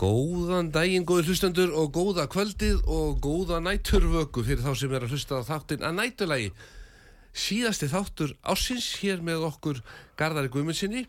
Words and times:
Góðan 0.00 0.70
daginn, 0.72 1.04
góði 1.04 1.26
hlustendur 1.28 1.72
og 1.76 1.90
góða 1.92 2.24
kvöldið 2.32 2.78
og 2.88 3.18
góða 3.20 3.58
næturvöku 3.60 4.40
fyrir 4.46 4.62
þá 4.64 4.70
sem 4.80 4.94
er 4.96 5.04
að 5.04 5.12
hlusta 5.12 5.40
á 5.44 5.48
þáttin 5.50 5.84
að 5.84 5.98
nætulagi. 5.98 6.46
Síðasti 7.36 7.88
þáttur 7.92 8.32
ásins 8.48 8.86
hér 9.02 9.20
með 9.26 9.44
okkur 9.50 9.82
Garðari 10.18 10.48
Guðmundsinni. 10.54 11.04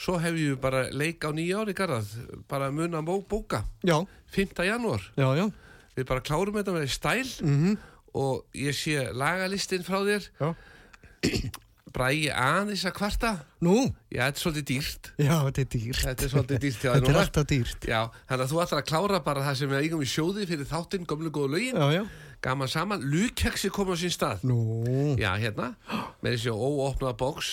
Svo 0.00 0.16
hef 0.22 0.38
ég 0.40 0.56
bara 0.62 0.86
leik 0.96 1.20
á 1.28 1.30
nýja 1.36 1.60
ári 1.60 1.74
Garðar, 1.76 2.08
bara 2.48 2.70
mun 2.72 2.96
að 2.96 3.04
bó- 3.10 3.26
bóka, 3.28 3.64
Já, 3.84 4.00
5. 4.32 4.64
janúar. 4.64 5.04
já, 5.14 5.28
já. 5.36 5.50
Við 5.94 6.06
bara 6.08 6.24
klárum 6.24 6.56
þetta 6.56 6.72
með 6.72 6.88
stæl 6.88 7.28
Mm 7.44 7.76
og 8.14 8.44
ég 8.52 8.74
sé 8.76 9.08
lagalistin 9.12 9.84
frá 9.84 10.00
þér. 10.04 10.24
Já. 10.40 10.54
Bræði 11.92 12.28
aðeins 12.32 12.82
að 12.88 12.94
kvarta. 12.96 13.30
Nú, 13.66 13.74
Já, 14.08 14.22
þetta 14.24 14.38
er 14.38 14.42
svolítið 14.42 14.64
dýrt. 14.70 15.10
já, 15.20 15.34
þetta 15.44 15.60
er 15.64 15.68
dýrt. 15.74 16.00
Þetta 16.06 16.24
er 16.26 16.30
svolítið 16.32 16.60
dýrt 16.64 16.80
Þetta 16.86 17.10
er 17.12 17.18
alltaf 17.22 17.46
dýrt. 17.50 17.86
Já, 17.90 18.00
þannig 18.30 18.44
að 18.46 18.52
þú 18.54 18.60
ætlar 18.64 18.80
að 18.82 18.86
klára 18.88 19.20
bara 19.26 19.44
það 19.48 19.58
sem 19.60 19.72
við 19.74 19.82
eigum 19.86 20.04
í 20.04 20.08
sjóði 20.08 20.46
fyrir 20.48 20.68
þáttinn, 20.72 21.04
gömlu 21.10 21.32
góðu 21.36 21.50
lögin, 21.56 21.76
Já, 21.82 21.88
já. 21.98 22.02
gaman 22.48 22.72
saman, 22.72 23.04
lúkeksi 23.12 23.70
kom 23.76 23.92
á 23.92 23.96
sín 24.00 24.14
stað. 24.14 24.46
Nú, 24.48 24.58
Já, 25.20 25.30
hérna, 25.42 25.72
með 26.24 26.38
þessi 26.38 26.54
óopnaða 26.56 27.16
bóks, 27.20 27.52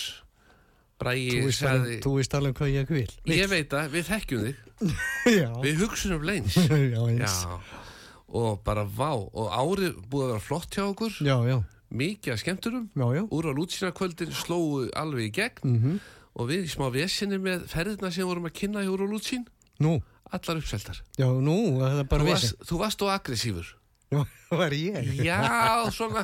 Bræði 1.00 1.48
sagði, 1.56 1.94
þú 2.04 2.10
veist 2.18 2.34
alveg 2.36 2.56
hvað 2.58 2.72
ég 2.74 2.90
vil. 2.92 3.06
ég 3.32 3.46
veit 3.48 3.72
að 3.72 3.86
við 3.94 4.08
þekkjum 4.10 4.42
þig, 4.44 4.58
Já, 5.40 5.46
við 5.64 5.78
hugsunum 5.84 6.24
leins. 6.28 6.56
já, 6.68 7.00
eins. 7.08 7.36
Já, 7.44 7.60
og 8.40 8.60
bara 8.64 8.84
vá, 8.84 9.08
og 9.16 9.48
árið 9.48 9.96
búið 10.12 10.26
að 10.26 10.32
vera 10.34 10.42
flott 10.44 10.76
hjá 10.76 10.84
okkur, 10.90 11.16
Já, 11.24 11.36
já, 11.48 11.56
mikið 11.90 12.32
að 12.34 12.40
skemmturum, 12.44 12.86
já, 12.94 13.06
já. 13.18 13.22
úr 13.30 13.48
á 13.50 13.52
lútsínakvöldin 13.58 14.32
slóu 14.36 14.88
alveg 14.96 15.28
í 15.30 15.34
gegn 15.40 15.76
Mm 15.76 16.00
og 16.40 16.46
við 16.46 16.62
í 16.62 16.68
smá 16.70 16.86
vesinni 16.94 17.40
með 17.42 17.64
ferðina 17.66 18.08
sem 18.14 18.24
vorum 18.24 18.44
að 18.46 18.52
kynna 18.54 18.84
hjá 18.86 18.90
úr 18.94 19.02
á 19.02 19.08
lútsín, 19.10 19.42
Nú, 19.82 19.96
allar 20.30 20.60
uppseltar. 20.60 21.00
já, 21.18 21.26
nú, 21.26 21.56
það 21.80 21.98
er 21.98 22.06
bara 22.12 22.24
varst, 22.28 22.54
þú 22.68 22.78
varst 22.78 23.02
og 23.02 23.10
aggressífur. 23.10 23.66
Já, 24.14 24.20
var 24.60 24.70
ég? 24.78 25.10
Já, 25.26 25.40
svona, 25.90 26.22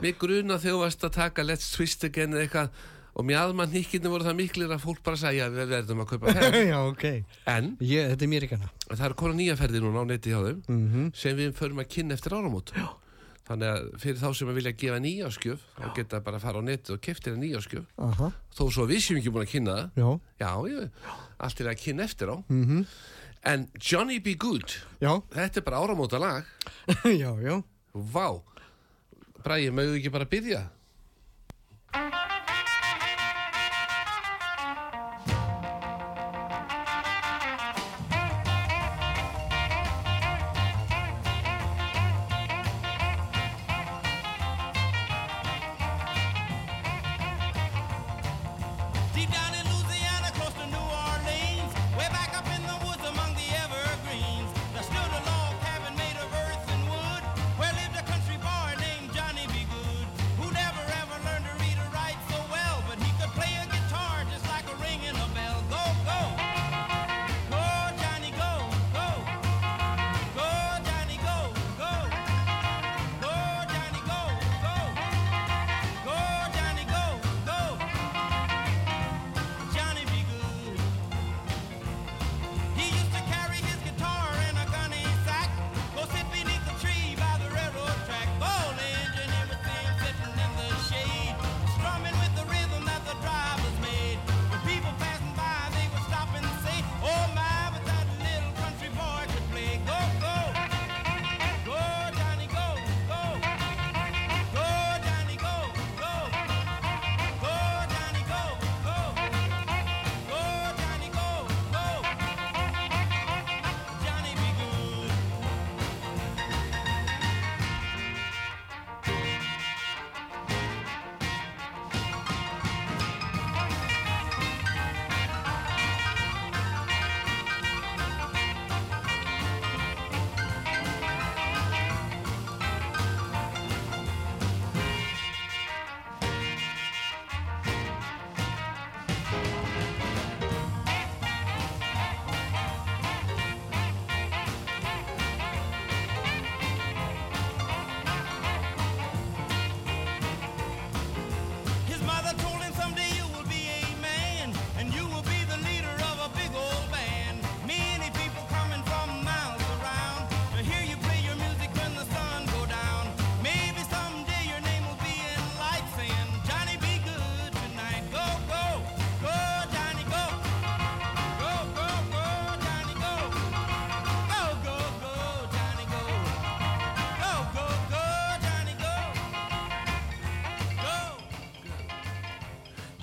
mig 0.00 0.14
gruna 0.18 0.60
þegar 0.62 0.76
þú 0.76 0.84
varst 0.84 1.02
að 1.08 1.12
taka 1.18 1.42
Let's 1.42 1.72
Twist 1.74 2.06
Again 2.06 2.32
eða 2.38 2.44
eitthvað 2.46 2.70
og 3.18 3.26
mjadmann 3.26 3.74
hikkinni 3.74 4.12
voru 4.14 4.22
það 4.28 4.38
miklir 4.38 4.70
að 4.70 4.84
fólk 4.86 5.02
bara 5.02 5.18
sagði 5.18 5.42
að 5.42 5.58
við 5.58 5.68
verðum 5.74 6.04
að 6.04 6.10
kaupa 6.14 6.34
ferð 6.38 6.58
Já, 6.70 6.78
ok. 6.86 7.04
en 7.50 7.68
Ég, 7.82 8.08
þetta 8.14 8.24
er 8.28 8.30
mér 8.30 8.46
ekki 8.46 8.58
hana. 8.60 8.70
það 8.94 9.04
eru 9.10 9.18
konar 9.24 9.36
nýja 9.42 9.58
ferðir 9.58 9.82
núna 9.88 10.06
á 10.06 10.10
neti 10.14 10.30
hjá 10.30 10.38
þeim 10.46 10.62
Mm 10.70 11.10
sem 11.18 11.34
við 11.42 11.50
förum 11.58 11.82
að 11.82 11.90
kynna 11.96 12.14
eftir 12.14 12.38
áramót 12.38 12.70
Já. 12.78 12.86
Þannig 13.48 13.68
að 13.72 13.86
fyrir 14.02 14.20
þá 14.22 14.28
sem 14.38 14.50
að 14.52 14.58
vilja 14.60 14.74
gefa 14.82 14.98
nýjáskjöf 15.04 15.62
þá 15.78 15.86
geta 15.96 16.20
bara 16.24 16.40
að 16.40 16.46
fara 16.46 16.60
á 16.60 16.68
netið 16.68 16.94
og 16.96 17.04
keftir 17.08 17.34
að 17.34 17.42
nýjáskjöf 17.44 17.86
þó 18.58 18.64
svo 18.68 18.84
að 18.84 18.92
við 18.92 19.04
séum 19.04 19.20
ekki 19.22 19.32
búin 19.34 19.46
að 19.46 19.52
kynna 19.54 19.76
það. 19.78 20.02
Já. 20.02 20.08
já, 20.44 20.50
ég, 20.72 21.06
allt 21.38 21.62
er 21.64 21.72
að 21.72 21.80
kynna 21.84 22.08
eftir 22.08 22.34
á. 22.34 22.36
Mm 22.48 22.84
en 23.48 23.68
Johnny 23.78 24.18
Be 24.20 24.34
Good 24.34 24.72
Já, 25.00 25.12
þetta 25.30 25.60
er 25.60 25.64
bara 25.66 25.82
áramóta 25.82 26.18
lag 26.18 26.44
já, 27.22 27.30
já. 27.38 27.62
vá. 27.94 28.42
Bræði, 29.44 29.70
mögðu 29.72 30.00
ekki 30.00 30.12
bara 30.12 30.28
byrja 30.28 30.64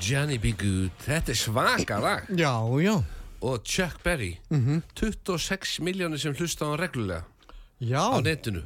Johnny 0.05 0.37
Be 0.37 0.51
Good, 0.53 0.91
þetta 1.01 1.33
er 1.33 1.37
svaka 1.39 1.97
lag. 2.01 2.27
Já, 2.37 2.51
já. 2.83 2.95
og 3.41 3.63
Chuck 3.65 4.03
Berry. 4.03 4.35
26 4.95 5.79
miljónir 5.81 6.19
sem 6.21 6.33
hlusta 6.37 6.65
á 6.65 6.69
hann 6.69 6.79
reglulega. 6.79 7.23
Já. 7.81 8.13
á 8.13 8.21
netinu. 8.21 8.61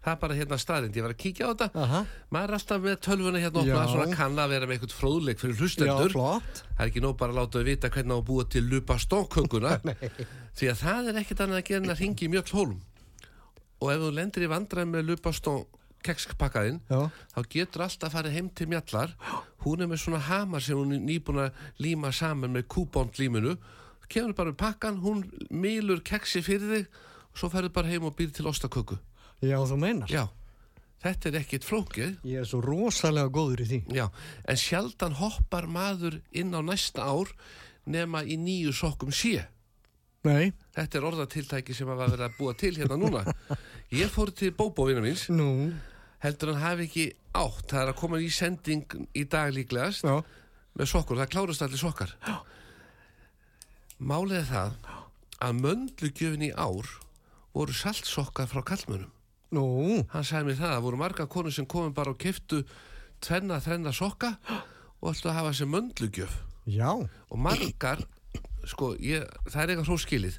Það 0.00 0.12
er 0.14 0.20
bara 0.22 0.34
hérna 0.38 0.56
staðrind, 0.56 0.96
ég 0.96 1.04
var 1.04 1.12
að 1.12 1.18
kíkja 1.20 1.44
á 1.44 1.52
þetta. 1.52 1.66
Aha. 1.76 1.98
maður 2.32 2.48
er 2.48 2.56
alltaf 2.56 2.80
með 2.80 2.94
tölvuna 3.04 3.42
hérna 3.42 3.60
opnað 3.60 3.82
Já. 3.84 3.90
svona 3.92 4.16
kann 4.16 4.38
að 4.40 4.48
vera 4.54 4.66
með 4.68 4.76
eitthvað 4.78 4.94
fróðleik 4.96 5.42
fyrir 5.42 5.58
hlustendur. 5.60 6.14
Flott. 6.14 6.62
það 6.64 6.80
er 6.80 6.88
ekki 6.88 7.02
nóg 7.04 7.16
bara 7.20 7.34
að 7.34 7.40
láta 7.42 7.60
þau 7.60 7.68
vita 7.68 7.90
hvernig 7.92 8.14
á 8.16 8.16
að 8.16 8.24
búa 8.30 8.46
til 8.48 8.62
lupa 8.64 8.96
stókkökuna 8.96 9.74
því 10.56 10.70
að 10.72 10.80
það 10.80 11.10
er 11.12 11.20
ekkert 11.20 11.44
annað 11.44 11.60
að 11.60 11.68
gera 11.68 11.84
en 11.84 11.92
að 11.92 12.00
ringi 12.00 12.30
mjög 12.32 12.54
hólum. 12.56 12.80
Og 13.80 13.92
ef 13.92 14.00
þú 14.00 14.10
lendir 14.16 14.46
í 14.48 14.48
vandræð 14.48 14.88
með 14.88 15.12
lupa 15.12 15.34
kekspakkaðinn 15.36 15.79
Já. 16.90 17.00
þá 17.34 17.40
getur 17.52 17.84
alltaf 17.86 18.14
farið 18.16 18.36
heim 18.38 18.48
til 18.56 18.66
mjallar 18.72 19.12
hún 19.64 19.82
er 19.84 19.90
með 19.90 20.02
svona 20.04 20.22
hamar 20.30 20.64
sem 20.64 20.78
hún 20.80 20.96
er 20.96 21.04
nýbúin 21.04 21.42
að 21.44 21.62
líma 21.84 22.12
saman 22.16 22.54
með 22.56 22.66
kúbóndlíminu 22.74 23.56
kemur 24.10 24.34
bara 24.34 24.50
með 24.50 24.58
pakkan, 24.58 24.96
hún 25.04 25.20
milur 25.54 26.00
keksi 26.02 26.40
fyrir 26.42 26.72
þig 26.74 26.86
og 27.30 27.38
svo 27.38 27.50
ferður 27.52 27.74
bara 27.76 27.92
heim 27.92 28.08
og 28.08 28.16
býr 28.18 28.32
til 28.34 28.48
ostaköku 28.50 28.96
Já, 29.40 29.56
þú 29.64 29.76
meinar. 29.80 30.10
já, 30.10 30.24
þetta 31.04 31.30
er 31.30 31.38
ekkit 31.44 31.64
flókið 31.64 32.16
Ég 32.28 32.42
er 32.42 32.48
svo 32.50 32.58
rosalega 32.64 33.30
góður 33.32 33.62
í 33.64 33.68
því. 33.70 33.78
já, 33.96 34.08
en 34.44 34.58
sjaldan 34.60 35.14
hoppar 35.20 35.68
maður 35.70 36.18
inn 36.32 36.50
á 36.52 36.60
næsta 36.60 37.06
ár 37.06 37.30
nema 37.86 38.24
í 38.26 38.36
nýju 38.36 38.74
sokkum 38.76 39.12
sé 39.14 39.46
Nei. 40.26 40.50
þetta 40.76 40.98
er 40.98 41.06
orðatiltæki 41.08 41.72
sem 41.72 41.88
að 41.88 42.02
vera 42.10 42.26
að 42.28 42.34
búa 42.36 42.52
til 42.58 42.74
hérna 42.76 42.98
núna 43.00 43.22
ég 44.02 44.10
fór 44.12 44.28
til 44.36 44.50
bóbóvina 44.52 45.00
míns 45.00 45.28
Nú. 45.32 45.70
Heldur 46.24 46.54
hann 46.54 46.62
hafi 46.62 46.86
ekki 46.88 47.06
átt. 47.36 47.66
Það 47.70 47.82
er 47.82 47.92
að 47.92 48.00
koma 48.00 48.20
í 48.20 48.30
sending 48.32 48.96
í 49.16 49.24
dag 49.30 49.52
líklegast 49.54 50.04
Já. 50.06 50.20
með 50.76 50.90
sokkur, 50.92 51.20
það 51.20 51.32
klárast 51.34 51.64
allir 51.64 51.80
sokkar. 51.80 52.14
Málið 54.00 54.38
er 54.40 54.48
það 54.48 54.76
að 55.40 55.62
möndlugjöfin 55.64 56.46
í 56.48 56.52
ár 56.56 56.88
voru 57.56 57.74
saltsokkar 57.74 58.48
frá 58.48 58.62
kallmönum 58.64 59.10
Nú. 59.50 59.64
hann 60.12 60.24
sagði 60.24 60.50
mér 60.50 60.58
það, 60.60 60.74
það 60.74 60.84
voru 60.84 61.00
marga 61.00 61.26
konur 61.26 61.54
sem 61.54 61.66
komum 61.66 61.94
bara 61.96 62.12
og 62.12 62.20
keftu 62.22 62.60
tvenna, 63.24 63.58
þrenna 63.60 63.92
sokka 63.92 64.36
og 65.00 65.10
ættu 65.10 65.30
að 65.30 65.38
hafa 65.40 65.52
sem 65.58 65.72
möndlugjöf 65.72 66.36
Já. 66.70 66.92
og 66.94 67.36
margar 67.40 68.04
sko, 68.68 68.92
ég, 69.00 69.24
það 69.48 69.62
er 69.62 69.72
eitthvað 69.72 69.88
svo 69.88 69.98
skilið. 69.98 70.38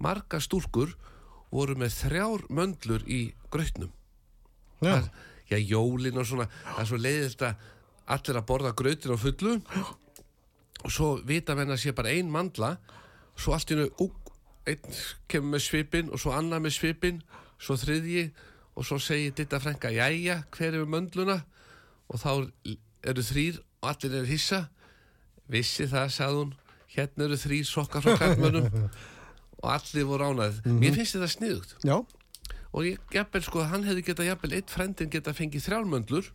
Margar 0.00 0.42
stúlkur 0.42 0.96
voru 1.52 1.76
með 1.78 1.94
þrjár 2.00 2.46
möndlur 2.48 3.04
í 3.06 3.22
grautnum 3.52 3.92
Já. 4.80 5.02
Já, 5.50 5.58
jólin 5.58 6.18
og 6.20 6.26
svona 6.28 6.46
það 6.46 6.80
er 6.82 6.88
svo 6.90 7.00
leiðilt 7.00 7.42
að 7.42 7.66
allir 8.10 8.38
að 8.38 8.46
borða 8.46 8.72
grautin 8.78 9.14
á 9.14 9.18
fullu. 9.18 9.56
Og 10.80 10.92
svo 10.94 11.08
vita 11.26 11.56
menn 11.58 11.72
að 11.74 11.82
sé 11.82 11.94
bara 11.96 12.12
ein 12.14 12.30
mandla 12.32 12.76
svo 13.40 13.54
allt 13.56 13.72
í 13.72 13.76
hennu 13.76 14.10
einn 14.68 15.00
kemur 15.30 15.56
með 15.56 15.64
svipin 15.64 16.10
og 16.12 16.20
svo 16.20 16.32
annar 16.36 16.62
með 16.62 16.76
svipin 16.76 17.20
svo 17.60 17.76
þriðji 17.80 18.30
og 18.78 18.86
svo 18.86 18.98
segir 19.02 19.34
Ditta 19.36 19.58
frænka, 19.60 19.90
jæja, 19.92 20.42
hver 20.54 20.74
er 20.74 20.84
með 20.84 20.92
möndluna? 20.94 21.40
Og 22.10 22.20
þá 22.22 22.30
eru 23.10 23.24
þrýr 23.24 23.58
og 23.82 23.88
allir 23.90 24.14
eru 24.20 24.28
hissa. 24.30 24.60
Vissi 25.50 25.88
það, 25.90 26.12
sagði 26.14 26.38
hún. 26.40 26.54
Hérna 26.94 27.26
eru 27.26 27.38
þrýr 27.38 27.66
sokkar 27.68 28.04
frá 28.04 28.16
kallmönnum 28.18 28.70
og 29.60 29.68
allir 29.74 30.06
voru 30.08 30.30
ánæð 30.30 30.62
mér 30.64 30.96
finnst 30.96 31.16
þetta 31.18 31.28
sniðugt. 31.34 31.76
Já. 31.84 31.98
Og 32.70 32.86
ég, 32.86 33.00
jafnvel 33.14 33.42
sko, 33.46 33.64
hann 33.66 33.86
hefði 33.88 34.04
getað 34.10 34.30
jafnvel 34.30 34.54
eitt 34.58 34.70
frendin 34.70 35.10
getað 35.10 35.38
fengið 35.40 35.66
þrjálmöndlur 35.66 36.30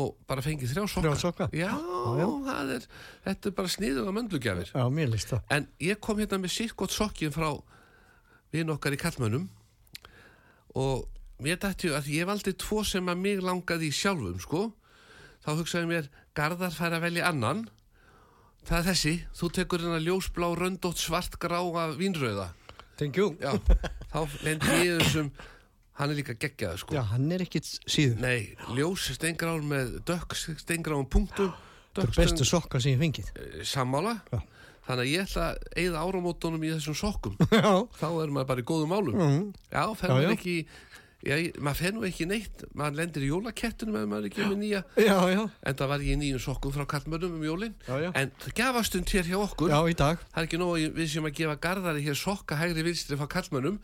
og 0.00 0.14
bara 0.28 0.44
fengið 0.44 0.72
þrjá 0.72 0.86
sokka. 0.88 1.14
Sokka? 1.20 1.48
Já, 1.52 1.72
já. 2.16 2.26
Það 2.46 2.70
er, 2.76 2.86
þetta 3.26 3.50
er 3.50 3.56
bara 3.58 3.72
sniðuga 3.74 4.14
möndlugjafir. 4.16 4.70
Já, 4.72 4.84
mér 4.88 5.10
líst 5.12 5.32
það. 5.34 5.42
En 5.52 5.66
ég 5.84 6.00
kom 6.00 6.22
hérna 6.22 6.40
með 6.40 6.54
sitt 6.54 6.76
gott 6.78 6.94
sokkin 6.94 7.34
frá 7.34 7.50
vinn 8.52 8.72
okkar 8.72 8.96
í 8.96 9.00
kallmönnum 9.00 9.50
og 10.80 11.04
mér 11.44 11.60
dætti 11.60 11.92
að 11.92 12.08
ég 12.14 12.28
valdi 12.28 12.54
tvo 12.56 12.80
sem 12.88 13.08
að 13.12 13.20
mig 13.20 13.44
langaði 13.44 13.90
í 13.90 13.96
sjálfum, 13.96 14.40
sko. 14.40 14.70
Þá 15.44 15.50
hugsaði 15.58 15.90
mér, 15.90 16.10
Garðar 16.38 16.72
fær 16.72 16.96
að 16.96 17.04
velja 17.08 17.28
annan. 17.28 17.66
Það 18.64 18.78
er 18.78 18.86
þessi, 18.92 19.14
þú 19.36 19.48
tekur 19.58 19.82
hérna 19.82 20.00
ljósblá, 20.00 20.48
röndótt, 20.56 21.00
svart, 21.02 21.36
gráa, 21.42 21.90
vínröða. 21.98 22.52
Thank 23.02 23.18
you. 23.20 23.32
Já, 23.42 23.52
þá 24.12 24.20
lendi 24.46 24.78
ég 24.86 25.02
þessum, 25.02 25.28
hann 26.00 26.12
er 26.14 26.18
líka 26.20 26.36
geggjaður, 26.38 26.80
sko. 26.84 26.94
Já, 26.96 27.02
hann 27.12 27.28
er 27.34 27.44
ekkit 27.44 27.68
síður. 27.90 28.16
Nei, 28.22 28.54
ljós 28.78 29.10
steingrán 29.18 29.66
með 29.68 29.98
dökk 30.08 30.38
steingrán 30.62 31.04
punktum 31.10 31.52
Það 31.92 32.06
er 32.08 32.14
bestu 32.22 32.44
sokka 32.48 32.80
sem 32.80 32.94
ég 32.94 33.00
fengið. 33.02 33.26
sammála 33.68 34.14
Já. 34.32 34.38
þannig 34.86 35.02
að 35.02 35.10
ég 35.12 35.26
ætla 35.26 35.42
að 35.50 35.58
eigða 35.82 36.04
áramótunum 36.06 36.62
í 36.64 36.70
þessum 36.72 36.96
sokkum 36.96 37.34
Já. 37.52 37.74
þá 38.00 38.06
er 38.22 38.32
maður 38.32 38.48
bara 38.48 38.62
í 38.62 38.66
góðum 38.70 38.90
málum 38.94 39.18
Mm. 39.20 39.42
já, 39.70 39.82
fer 40.00 40.14
maður 40.14 40.32
ekki 40.32 40.54
ég- 41.24 41.58
maður 41.62 41.78
fer 41.82 41.92
nú 41.94 42.02
ekki 42.08 42.26
neitt 42.26 42.64
maður 42.74 42.96
lendir 42.98 43.22
í 43.22 43.28
jólakettunum 43.30 43.98
ef 44.00 44.06
maður 44.10 44.24
er 44.24 44.30
ekki 44.30 44.46
með 44.48 44.58
nýja 44.62 44.80
Já, 44.98 45.18
já. 45.30 45.42
en 45.62 45.74
það 45.78 45.88
var 45.92 46.00
ég 46.06 46.16
í 46.16 46.20
nýjum 46.22 46.42
sokkum 46.42 46.72
frá 46.74 46.86
kallmönnum 46.94 47.36
um 47.38 47.44
jólin 47.46 47.74
Já, 47.86 47.94
já. 48.02 48.10
en 48.14 48.32
það 48.42 48.54
gafastund 48.58 49.12
hér 49.14 49.28
hjá 49.30 49.38
okkur 49.42 49.70
það 49.70 50.18
er 50.34 50.42
ekki 50.46 50.58
nóg 50.62 50.72
að 50.78 50.96
við 50.98 51.08
sem 51.14 51.28
að 51.30 51.36
gefa 51.38 51.56
garðari 51.68 52.02
hér 52.06 52.18
sokka 52.18 52.58
hægri 52.58 52.82
vinstri 52.88 53.16
frá 53.20 53.28
kallmönnum 53.36 53.78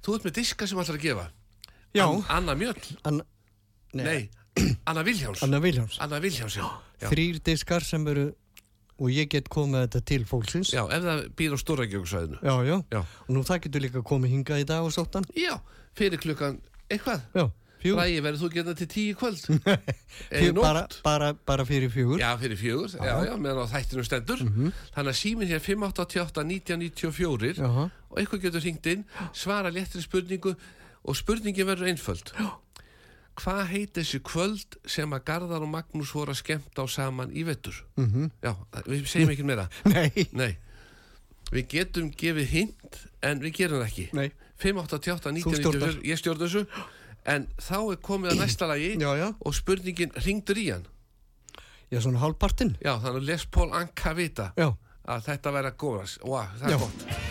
þú 0.00 0.14
ert 0.16 0.24
með 0.30 0.36
diska 0.40 0.66
sem 0.66 0.78
ætlar 0.80 0.96
að 1.00 1.04
gefa 1.08 1.28
Já. 1.92 2.04
An 2.06 2.22
Anna 2.30 2.54
Mjöll, 2.54 2.84
Anna, 3.04 3.24
nei, 3.98 4.30
Anna 4.88 5.02
Viljáns 5.02 5.42
Anna 5.42 5.58
Viljáns. 5.60 5.96
Anna 6.00 6.20
Viljáns, 6.22 6.54
já. 6.56 6.68
já 7.02 7.08
Þrýr 7.10 7.40
diskar 7.42 7.82
sem 7.82 8.06
eru, 8.06 8.28
og 9.00 9.10
ég 9.10 9.26
get 9.32 9.48
komið 9.50 9.88
þetta 9.88 10.00
til 10.06 10.24
fólksins. 10.28 10.70
Já, 10.70 10.84
ef 10.86 11.02
það 11.02 11.22
býr 11.34 11.56
á 11.56 11.58
Stóragjöngsvæðinu 11.58 12.38
Já, 12.46 12.54
já. 12.68 12.76
Já. 12.94 13.00
Og 13.26 13.30
nú 13.34 13.42
það 13.48 13.62
getur 13.66 13.82
líka 13.82 14.02
komið 14.06 14.34
hingað 14.36 14.62
í 14.62 14.66
dag 14.70 14.86
og 14.86 14.92
sóttan. 14.94 15.26
Já, 15.34 15.56
fyrir 15.98 16.20
klukkan 16.22 16.60
eitthvað 16.90 17.20
Já. 17.34 17.46
Fjögur. 17.80 17.96
Rægi 18.02 18.20
verður 18.20 18.40
þú 18.42 18.48
getað 18.52 18.74
til 18.76 18.86
tíu 18.92 19.14
kvöld 19.16 19.44
Eða 19.56 20.40
Fjögur, 20.42 20.60
bara, 20.60 20.80
nótt 20.84 20.96
bara, 21.06 21.28
bara 21.48 21.64
fyrir 21.64 21.88
fjögur. 21.94 22.18
Já, 22.20 22.34
fyrir 22.36 22.58
fjögur, 22.60 22.90
já, 22.92 23.14
já, 23.24 23.32
meðan 23.40 23.62
á 23.64 23.72
þættinu 23.72 24.04
stendur 24.04 24.42
Þannig 24.44 25.12
að 25.14 25.16
síminn 25.16 25.48
hér 25.48 25.62
588 25.64 26.44
1994 26.44 27.62
Jaha. 27.62 27.86
og 28.10 28.18
eitthvað 28.20 28.42
getur 28.44 28.60
hringt 28.66 28.90
inn 28.92 29.06
svara 29.32 29.72
léttri 29.72 30.02
spurningu 30.04 30.52
og 31.08 31.16
spurningin 31.16 31.70
verður 31.70 31.88
einföld 31.94 32.34
Hvað 33.40 33.62
heit 33.72 33.94
þessi 33.96 34.20
kvöld 34.28 34.76
sem 34.90 35.16
að 35.16 35.24
Garðar 35.30 35.64
og 35.64 35.70
Magnús 35.72 36.10
voru 36.12 36.34
að 36.34 36.42
skemmta 36.42 36.84
á 36.84 36.86
saman 36.90 37.30
í 37.32 37.46
vettur? 37.48 37.78
-hmm. 37.96 38.28
Já, 38.44 38.52
við 38.84 39.06
segjum 39.08 39.30
ekki 39.32 39.46
meira 39.48 39.70
Nei. 39.88 40.26
Nei, 40.36 40.58
við 41.48 41.64
getum 41.72 42.10
gefið 42.12 42.48
hint 42.52 43.00
en 43.24 43.40
við 43.40 43.56
gerum 43.56 43.80
það 43.80 43.88
ekki 43.88 44.08
Nei. 44.12 44.28
588 44.60 45.32
Þú 45.44 45.54
stjórnar. 45.56 45.94
1994, 45.96 46.08
ég 46.10 46.20
stjórn 46.20 46.42
þessu 46.44 46.64
en 47.34 47.48
þá 47.60 47.76
er 47.94 47.98
komið 48.10 48.32
að 48.34 48.40
næsta 48.44 48.68
lagi 48.70 48.92
Já, 49.00 49.10
já. 49.20 49.28
og 49.40 49.56
spurningin 49.58 50.14
ringdur 50.24 50.60
í 50.62 50.68
hann 50.74 50.86
Já, 51.90 51.98
svona 52.04 52.20
hálfpartinn. 52.22 52.76
já, 52.84 52.92
þannig 53.02 53.26
les 53.26 53.44
Pól 53.50 53.72
Anka 53.74 54.12
vita 54.14 54.52
Já. 54.56 54.70
að 55.10 55.26
þetta 55.32 55.52
verða 55.58 55.74
góðast 55.80 56.22
Wow, 56.22 56.46
það 56.60 56.72
er 56.76 56.82
gott 56.84 57.29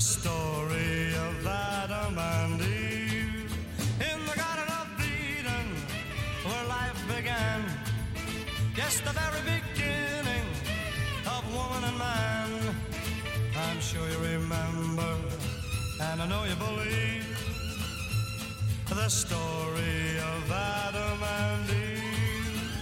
the 0.00 0.06
story 0.06 1.14
of 1.26 1.46
Adam 1.46 2.16
and 2.16 2.58
Eve. 2.62 3.52
In 4.10 4.18
the 4.30 4.36
Garden 4.42 4.70
of 4.80 4.88
Eden, 4.98 5.66
where 6.46 6.64
life 6.76 7.00
began, 7.06 7.60
yes, 8.74 9.00
the 9.00 9.12
very 9.20 9.42
beginning 9.56 10.46
of 11.34 11.42
woman 11.52 11.84
and 11.84 11.98
man. 11.98 12.50
I'm 13.64 13.80
sure 13.80 14.08
you 14.08 14.18
remember, 14.32 15.12
and 16.00 16.22
I 16.22 16.26
know 16.26 16.44
you 16.44 16.56
believe 16.56 17.28
the 18.88 19.08
story 19.10 20.16
of 20.32 20.50
Adam 20.50 21.18
and 21.40 21.68
Eve. 21.68 22.72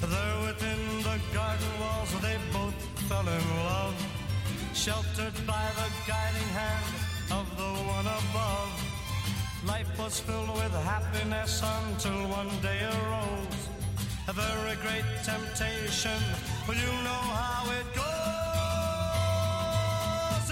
There 0.00 0.38
within 0.46 0.82
the 1.08 1.16
garden 1.34 1.72
walls, 1.82 2.12
they 2.22 2.38
both 2.50 2.78
fell 3.10 3.28
in 3.28 3.46
love, 3.70 4.07
sheltered 4.88 5.36
by 5.46 5.66
the 5.76 5.88
guiding 6.06 6.50
hand 6.60 6.94
of 7.38 7.46
the 7.58 7.70
one 7.96 8.08
above. 8.20 8.72
Life 9.66 9.92
was 9.98 10.18
filled 10.18 10.48
with 10.60 10.72
happiness 10.94 11.62
until 11.76 12.18
one 12.28 12.48
day 12.62 12.80
arose 12.94 13.68
a 14.28 14.32
very 14.32 14.76
great 14.84 15.04
temptation. 15.30 16.18
Well, 16.66 16.78
you 16.84 16.92
know 17.06 17.22
how 17.42 17.64
it 17.78 17.88
goes 18.02 18.08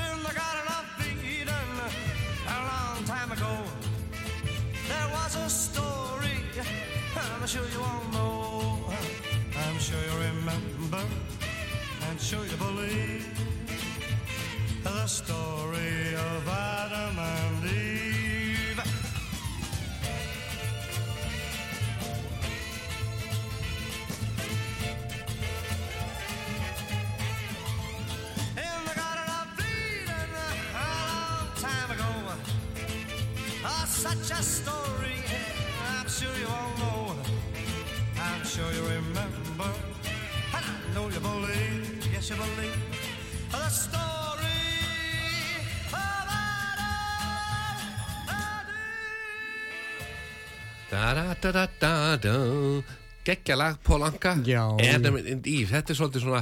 in 0.06 0.16
the 0.28 0.34
Garden 0.40 0.68
of 0.78 0.84
Eden 1.24 1.72
a 2.56 2.58
long 2.72 2.98
time 3.14 3.30
ago. 3.32 3.52
There 4.90 5.08
was 5.16 5.32
a 5.46 5.48
story, 5.48 6.36
I'm 7.16 7.46
sure 7.46 7.68
you 7.74 7.80
all 7.80 8.04
know. 8.12 8.92
I'm 9.64 9.78
sure 9.78 10.02
you 10.08 10.16
remember, 10.28 11.04
and 12.06 12.20
sure 12.20 12.44
you 12.44 12.56
believe 12.58 13.45
the 14.86 15.06
story 15.06 16.14
of 16.14 16.48
Adam 16.48 17.18
and 17.18 17.64
Eve. 17.64 18.80
In 28.64 28.78
the 28.86 28.94
Garden 29.00 29.28
of 29.40 29.58
Eden 29.58 30.30
a 30.34 30.88
long 31.10 31.48
time 31.66 31.90
ago. 31.90 32.10
Oh, 33.64 33.84
such 33.88 34.30
a 34.38 34.42
story, 34.42 35.18
I'm 35.90 36.08
sure 36.08 36.36
you 36.38 36.46
all 36.46 36.72
know. 36.78 37.16
I'm 38.20 38.44
sure 38.44 38.70
you 38.72 38.82
remember, 38.82 39.70
and 40.54 40.64
I 40.64 40.94
know 40.94 41.08
you 41.08 41.18
believe, 41.18 42.12
yes 42.12 42.30
you 42.30 42.36
believe, 42.36 42.78
the 43.50 43.68
story 43.68 44.25
Gekkja 53.26 53.56
lag 53.58 53.76
Pól 53.84 54.04
Anka. 54.06 54.36
Já, 54.46 54.62
Adam 54.94 55.18
and 55.18 55.46
Eve, 55.46 55.68
þetta 55.68 55.92
er 55.92 55.98
svolítið 55.98 56.22
svona 56.24 56.40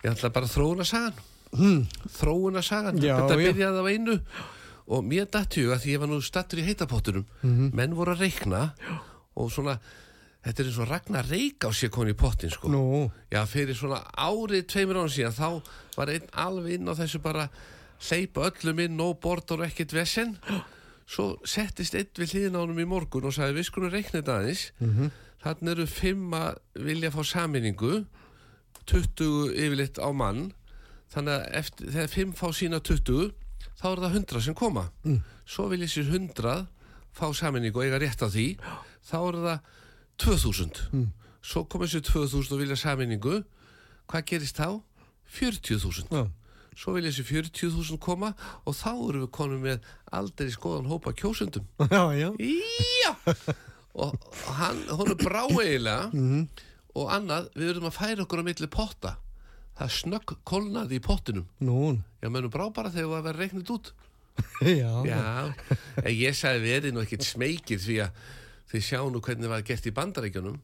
ég 0.00 0.08
ætla 0.10 0.30
bara 0.34 0.48
þróuna 0.50 0.86
sagan. 0.88 1.20
Hmm. 1.54 1.84
þróuna 2.16 2.62
sagan. 2.66 2.98
Já, 2.98 3.14
þetta 3.20 3.36
byrjaði 3.38 3.84
á 3.84 3.86
einu. 3.92 4.16
Og 4.90 5.04
mér 5.06 5.28
dættu 5.30 5.68
að 5.70 5.84
því 5.84 5.94
ég 5.94 6.02
var 6.02 6.10
nú 6.10 6.18
stattur 6.24 6.58
í 6.62 6.66
heitapottunum. 6.66 7.26
Mhm. 7.42 7.70
menn 7.78 7.94
voru 7.94 8.16
að 8.16 8.24
reikna 8.26 8.72
og 9.36 9.52
svona 9.52 9.78
þetta 10.42 10.60
er 10.62 10.66
eins 10.66 10.80
og 10.80 10.88
Ragnar 10.88 11.30
Reik 11.30 11.62
á 11.62 11.70
sér 11.70 11.92
koni 11.94 12.10
í 12.10 12.18
pottin 12.18 12.50
sko. 12.50 12.68
Nú, 12.68 13.10
Já, 13.30 13.44
fyrir 13.46 13.76
svona 13.76 14.02
árið 14.16 14.66
tveimur 14.66 15.04
án 15.04 15.12
síðan 15.12 15.36
þá 15.36 15.62
var 15.96 16.08
einn 16.08 16.26
alveg 16.32 16.74
inn 16.74 16.88
á 16.90 16.94
þessu 16.96 17.22
bara 17.22 17.48
hleypa 18.00 18.50
öllum 18.50 18.80
inn, 18.80 18.96
no 18.96 19.12
og 19.12 19.60
ekkert 19.62 19.92
vesen 19.92 20.38
svo 21.10 21.26
settist 21.48 21.96
einn 21.98 22.10
við 22.14 22.54
honum 22.54 22.78
í 22.78 22.86
morgun 22.86 23.26
og 23.26 23.34
sagði 23.34 23.58
við 23.58 23.66
skulum 23.68 23.90
reikna 23.90 24.20
þetta 24.20 24.36
aðeins. 24.38 24.64
Þannig 25.40 25.72
eru 25.72 25.86
fimm 25.90 26.34
að 26.36 26.58
vilja 26.86 27.10
fá 27.14 27.22
saminningu 27.24 28.04
20 28.86 29.54
yfirleitt 29.56 29.98
á 29.98 30.08
mann. 30.14 30.50
Þannig 31.10 31.32
að 31.34 31.46
eftir, 31.60 31.90
þegar 31.90 32.12
fimm 32.12 32.32
fá 32.38 32.46
sína 32.54 32.78
20 32.80 33.32
þá 33.80 33.86
er 33.90 34.02
það 34.04 34.14
100 34.20 34.44
sem 34.46 34.54
koma. 34.54 34.84
Svo 35.50 35.66
vilja 35.72 35.88
sér 35.90 36.12
100 36.12 36.66
fá 37.16 37.26
saminningu 37.34 37.80
og 37.80 37.88
eiga 37.88 37.98
rétt 37.98 38.22
á 38.22 38.28
því. 38.30 38.46
Þá 39.02 39.16
er 39.18 39.40
það 39.46 39.58
2000 40.20 40.84
svo 41.40 41.64
koma 41.64 41.86
sér 41.88 42.02
2000 42.04 42.52
og 42.52 42.60
vilja 42.60 42.76
saminningu 42.76 43.40
hvað 44.10 44.24
gerist 44.28 44.58
þá? 44.60 44.82
40.000 45.30 46.10
já. 46.10 46.26
Svo 46.76 46.94
vilja 46.96 47.12
sér 47.12 47.26
40.000 47.28 47.98
koma 48.02 48.32
og 48.64 48.76
þá 48.76 48.90
erum 48.92 49.24
við 49.24 49.30
konum 49.36 49.64
með 49.66 49.88
aldrei 50.16 50.50
skoðan 50.54 50.90
hópa 50.90 51.12
kjósundum 51.16 51.66
Já, 51.94 52.02
já. 52.18 52.28
Já. 53.04 53.14
Og 53.94 54.14
hann, 54.58 54.84
hún 54.94 55.10
er 55.12 55.18
brá 55.18 55.42
eiginlega 55.48 56.10
og 56.94 57.10
annað, 57.14 57.48
við 57.54 57.68
verðum 57.70 57.88
að 57.90 57.96
færa 57.96 58.24
okkur 58.24 58.42
á 58.42 58.44
milli 58.46 58.68
potta. 58.70 59.12
Það 59.78 59.92
snögg 59.94 60.32
kolnaði 60.44 60.98
í 60.98 61.02
pottinum. 61.02 61.46
Nú, 61.62 61.94
já, 62.20 62.28
mennum 62.28 62.50
brá 62.52 62.66
bara 62.74 62.90
þegar 62.92 63.14
það 63.16 63.26
vera 63.28 63.38
reiknit 63.38 63.70
út. 63.74 63.92
Já. 64.64 64.92
já, 65.04 65.52
ég 66.08 66.36
sagði 66.38 66.62
verið 66.64 66.94
nú 66.94 67.02
ekkit 67.02 67.26
smekir 67.26 67.80
því 67.82 67.96
að 68.06 68.20
þið 68.70 68.84
sjá 68.86 69.00
nú 69.12 69.20
hvernig 69.20 69.44
það 69.44 69.52
var 69.52 69.64
gert 69.68 69.88
í 69.90 69.92
bandaríkjunum. 69.98 70.54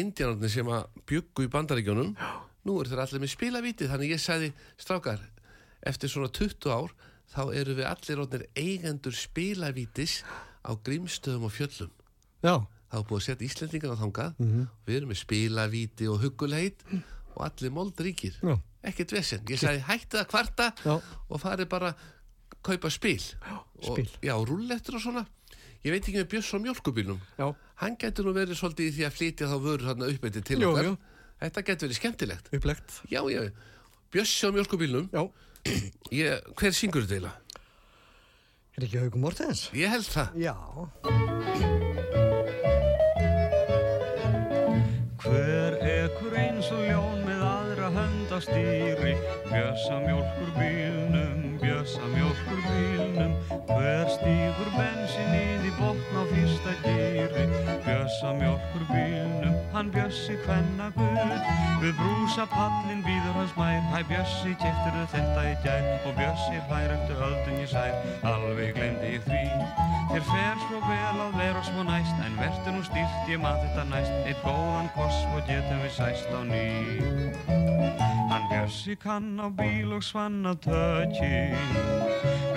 Indjánarnir 0.00 0.52
sem 0.54 0.70
að 0.72 0.86
byggu 1.10 1.44
í 1.44 1.50
bandaríkjunum 1.52 2.14
nú 2.66 2.76
eru 2.82 2.90
þeir 2.92 3.02
allir 3.04 3.22
með 3.22 3.32
spilavíti 3.32 3.88
þannig 3.90 4.14
ég 4.16 4.22
sagði, 4.22 4.52
strákar 4.80 5.22
eftir 5.86 6.10
svona 6.10 6.30
20 6.34 6.72
ár 6.74 6.94
þá 7.30 7.42
eru 7.54 7.76
við 7.78 7.86
allir 7.90 8.22
orðnir 8.24 8.46
eigendur 8.58 9.14
spilavítis 9.16 10.20
á 10.66 10.74
grímstöðum 10.74 11.46
og 11.46 11.52
fjöllum. 11.54 11.92
Já, 12.42 12.56
þá 12.90 12.96
er 12.98 13.04
búið 13.06 13.20
að 13.20 13.26
setja 13.26 13.46
Íslendingarna 13.46 13.98
þangað. 14.00 14.40
Við 14.86 14.98
erum 14.98 15.12
með 15.12 15.20
spilavíti 15.22 16.08
og 16.10 16.20
huggulheit 16.24 16.82
og 17.36 17.40
allir 17.46 17.74
moldríkir. 17.74 18.38
Ekkert 18.86 19.14
vesen, 19.16 19.42
ég 19.50 19.58
sagði 19.58 19.82
hættið 19.86 20.20
að 20.22 20.28
kvarta 20.30 20.68
Já. 20.84 20.94
og 21.02 21.40
farið 21.42 21.70
bara 21.70 21.94
kaupa 22.66 22.90
spil. 22.90 23.18
Og, 23.50 23.92
spil. 23.92 24.08
já, 24.22 24.34
rúllettur 24.38 24.98
og 24.98 25.02
svona. 25.02 25.24
Ég 25.86 25.94
veit 25.94 26.02
ekki 26.06 26.18
með 26.18 26.30
Björns 26.32 26.50
á 26.50 26.58
mjölkubílnum 26.58 27.18
já. 27.38 27.46
hann 27.82 27.96
getur 28.00 28.26
nú 28.26 28.32
verið 28.34 28.58
svolítið 28.58 28.88
í 28.88 28.94
því 28.96 29.04
að 29.06 29.16
flytja 29.18 29.50
þá 29.50 29.56
vörur 29.62 29.90
hann 29.90 30.02
upp 30.06 30.24
eitthvað 30.26 30.46
til 30.48 30.58
okkar. 30.66 30.88
Þetta 31.40 31.62
getur 31.68 31.88
verið 31.88 31.98
skemmtilegt 32.00 32.52
Upplegt. 32.56 33.00
já, 33.12 33.20
já, 33.30 33.42
Björns 34.12 34.36
á 34.44 34.48
mjölkubílnum 34.54 35.08
Já. 35.12 35.22
ég, 36.14 36.40
hver 36.56 36.72
syngur 36.72 37.02
þetta 37.06 37.14
eiginlega? 37.18 37.62
Er 38.76 38.84
ekki 38.86 39.00
Haugum 39.02 39.24
Mortens? 39.26 39.66
ég 39.74 39.88
held 39.90 40.06
það 40.06 40.36
Já. 40.46 40.54
Hver 45.26 45.76
ekur 45.82 46.34
eins 46.38 46.68
og 46.74 46.82
ljón 46.86 47.22
með 47.26 47.40
aðra 47.46 47.88
hönd 47.94 48.30
á 48.30 48.38
stýri 48.44 49.14
Bjössa 49.50 49.96
mjólkur 50.04 50.50
bílnum, 50.58 51.56
bjössa 51.62 52.04
mjólkur 52.12 52.60
bílnum 52.68 53.34
Hver 53.72 54.06
stígur 54.14 54.70
bensinnið 54.76 55.66
í 55.70 55.72
botn 55.80 56.20
á 56.20 56.22
fyrsta 56.30 56.76
gýri 56.84 57.46
Bjössa 57.86 58.32
mjólkur 58.38 58.86
bílnum, 58.92 59.55
hann 59.76 59.90
bjössi 59.92 60.36
hvenna 60.46 60.86
guð 60.96 61.32
Við 61.82 61.92
brúsa 61.98 62.46
pallin 62.48 63.02
býður 63.04 63.34
hans 63.36 63.52
mær 63.58 63.82
Hæ 63.92 63.98
bjössi, 64.08 64.54
keftur 64.62 64.94
þetta 65.12 65.42
í 65.44 65.50
gær? 65.64 65.88
Og 66.08 66.14
bjössi 66.16 66.60
hlær 66.70 66.94
eftir 66.94 67.20
öldun 67.26 67.58
ég 67.60 67.68
sær. 67.68 67.92
Alveg 68.30 68.72
glemdi 68.78 69.10
ég 69.16 69.26
því. 69.26 69.42
Þér 70.12 70.24
fer 70.30 70.62
svo 70.62 70.80
vel 70.86 71.20
að 71.26 71.36
vera 71.42 71.64
svo 71.66 71.84
næst 71.84 72.22
En 72.24 72.38
verður 72.40 72.78
nú 72.78 72.86
stílt, 72.86 73.18
ég 73.28 73.42
maður 73.42 73.66
þetta 73.66 73.84
næst. 73.90 74.16
Eitt 74.30 74.40
góðan 74.46 74.88
koss 74.96 75.20
og 75.34 75.44
getum 75.50 75.84
við 75.84 75.92
sæst 75.98 76.32
á 76.32 76.40
ný. 76.48 76.64
Hann 78.32 78.48
bjössi 78.52 78.96
kann 79.02 79.36
á 79.36 79.52
bíl 79.60 79.92
og 79.98 80.06
svanna 80.06 80.56
tökin. 80.64 81.60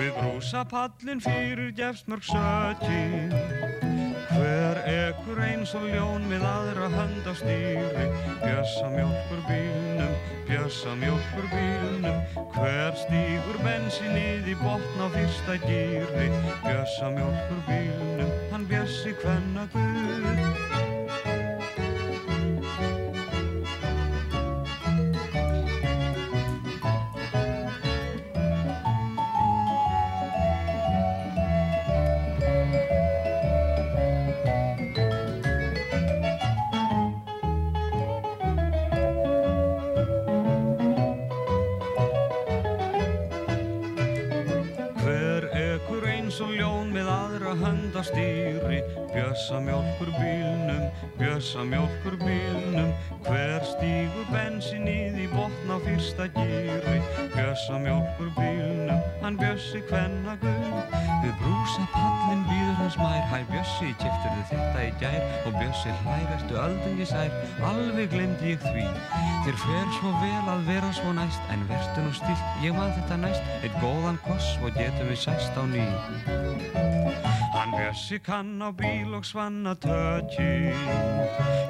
Við 0.00 0.16
brúsa 0.16 0.64
pallin 0.64 1.20
fyrir 1.20 1.76
gefst 1.76 2.08
mörg 2.08 2.24
sökin 2.24 3.79
Hver 4.30 4.78
ekur 4.86 5.40
eins 5.42 5.72
og 5.74 5.88
ljón 5.90 6.28
með 6.30 6.44
aðra 6.46 6.86
hönd 6.92 7.26
á 7.26 7.34
stýri? 7.34 8.06
Bjössa 8.44 8.86
mjólkur 8.94 9.42
bílnum, 9.48 10.14
bjössa 10.46 10.94
mjólkur 11.02 11.50
bílnum. 11.50 12.22
Hver 12.54 12.94
stígur 13.02 13.60
bensinnið 13.66 14.52
í 14.54 14.56
botn 14.62 15.02
á 15.02 15.06
fyrsta 15.16 15.58
gýri 15.66 16.30
Bjössa 16.62 17.10
mjólkur 17.18 17.62
bílnum, 17.66 18.34
hann 18.54 18.68
bjössi 18.70 19.16
hvenna 19.18 19.66
guð 19.74 20.69
bjössi 59.60 59.80
hvenna 59.88 60.36
guð. 60.40 60.94
Við 61.20 61.32
brúsa 61.40 61.84
pallin 61.92 62.44
býður 62.48 62.76
hans 62.78 62.96
mær. 62.96 63.24
Hæ 63.28 63.42
bjössi, 63.50 63.90
keftur 64.00 64.38
þetta 64.48 64.84
í 64.86 64.92
gær? 65.00 65.18
Og 65.46 65.56
bjössi 65.58 65.92
hlær 66.00 66.32
eftir 66.36 66.60
öldungi 66.64 67.06
sær? 67.08 67.34
Alveg 67.68 68.08
glemdi 68.14 68.54
ég 68.54 68.64
því. 68.64 68.86
Þér 69.44 69.58
fer 69.64 69.92
svo 69.98 70.12
vel 70.22 70.48
að 70.54 70.64
vera 70.68 70.92
svo 70.96 71.12
næst 71.16 71.52
En 71.52 71.64
vertu 71.68 72.04
nú 72.04 72.12
stilt, 72.16 72.46
ég 72.64 72.76
maður 72.76 72.96
þetta 73.00 73.20
næst. 73.20 73.52
Eitt 73.60 73.76
góðan 73.84 74.20
koss 74.24 74.56
og 74.64 74.72
getum 74.78 75.12
við 75.12 75.20
sæst 75.26 75.60
á 75.60 75.64
ný. 75.68 75.84
Hann 77.52 77.76
bjössi 77.76 78.20
kann 78.24 78.56
á 78.64 78.72
bíl 78.72 79.12
og 79.12 79.28
svanna 79.28 79.76
tökin. 79.76 80.72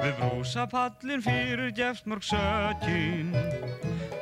Við 0.01 0.15
brúsa 0.21 0.67
pallin 0.71 1.25
fyrir 1.25 1.75
gefst 1.75 2.07
mörg 2.07 2.23
sökin 2.23 3.35